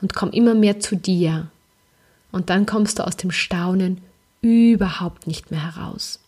und 0.00 0.14
komm 0.14 0.30
immer 0.30 0.54
mehr 0.54 0.80
zu 0.80 0.96
dir 0.96 1.50
und 2.32 2.50
dann 2.50 2.66
kommst 2.66 2.98
du 2.98 3.06
aus 3.06 3.16
dem 3.16 3.30
Staunen 3.30 4.00
überhaupt 4.40 5.26
nicht 5.26 5.50
mehr 5.50 5.74
heraus. 5.74 6.20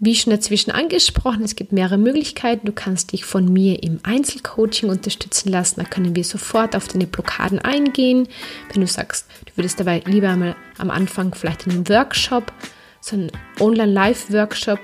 Wie 0.00 0.14
schon 0.14 0.30
dazwischen 0.30 0.70
angesprochen, 0.70 1.42
es 1.42 1.56
gibt 1.56 1.72
mehrere 1.72 1.98
Möglichkeiten. 1.98 2.66
Du 2.66 2.72
kannst 2.72 3.12
dich 3.12 3.24
von 3.24 3.52
mir 3.52 3.82
im 3.82 3.98
Einzelcoaching 4.04 4.88
unterstützen 4.88 5.50
lassen. 5.50 5.80
Da 5.80 5.84
können 5.84 6.14
wir 6.14 6.22
sofort 6.22 6.76
auf 6.76 6.86
deine 6.86 7.08
Blockaden 7.08 7.58
eingehen. 7.58 8.28
Wenn 8.72 8.80
du 8.80 8.86
sagst, 8.86 9.26
du 9.46 9.56
würdest 9.56 9.80
dabei 9.80 10.02
lieber 10.06 10.28
einmal 10.28 10.54
am 10.78 10.90
Anfang 10.90 11.34
vielleicht 11.34 11.66
einen 11.66 11.88
Workshop, 11.88 12.52
so 13.00 13.16
einen 13.16 13.32
Online-Live-Workshop 13.58 14.78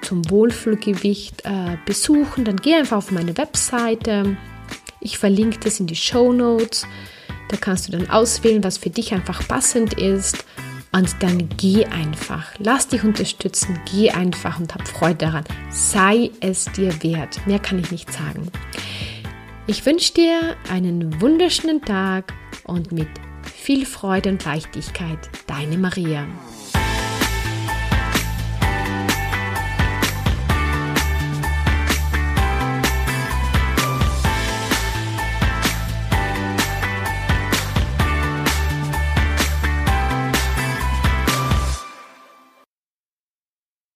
zum 0.00 0.30
Wohlfühlgewicht 0.30 1.44
äh, 1.44 1.76
besuchen, 1.84 2.46
dann 2.46 2.56
geh 2.56 2.76
einfach 2.76 2.96
auf 2.96 3.10
meine 3.10 3.36
Webseite. 3.36 4.38
Ich 5.00 5.18
verlinke 5.18 5.58
das 5.60 5.80
in 5.80 5.86
die 5.86 5.96
Show 5.96 6.32
Notes. 6.32 6.86
Da 7.48 7.56
kannst 7.56 7.88
du 7.88 7.92
dann 7.92 8.10
auswählen, 8.10 8.64
was 8.64 8.78
für 8.78 8.90
dich 8.90 9.12
einfach 9.12 9.46
passend 9.46 9.94
ist. 9.94 10.44
Und 10.92 11.14
dann 11.22 11.48
geh 11.56 11.84
einfach. 11.86 12.52
Lass 12.58 12.88
dich 12.88 13.04
unterstützen. 13.04 13.78
Geh 13.90 14.10
einfach 14.10 14.58
und 14.58 14.74
hab 14.74 14.88
Freude 14.88 15.26
daran. 15.26 15.44
Sei 15.70 16.30
es 16.40 16.64
dir 16.64 17.02
wert. 17.02 17.46
Mehr 17.46 17.58
kann 17.58 17.78
ich 17.78 17.90
nicht 17.90 18.12
sagen. 18.12 18.50
Ich 19.66 19.84
wünsche 19.84 20.14
dir 20.14 20.56
einen 20.70 21.20
wunderschönen 21.20 21.82
Tag 21.82 22.32
und 22.64 22.92
mit 22.92 23.08
viel 23.42 23.84
Freude 23.84 24.30
und 24.30 24.44
Leichtigkeit. 24.44 25.18
Deine 25.46 25.76
Maria. 25.76 26.26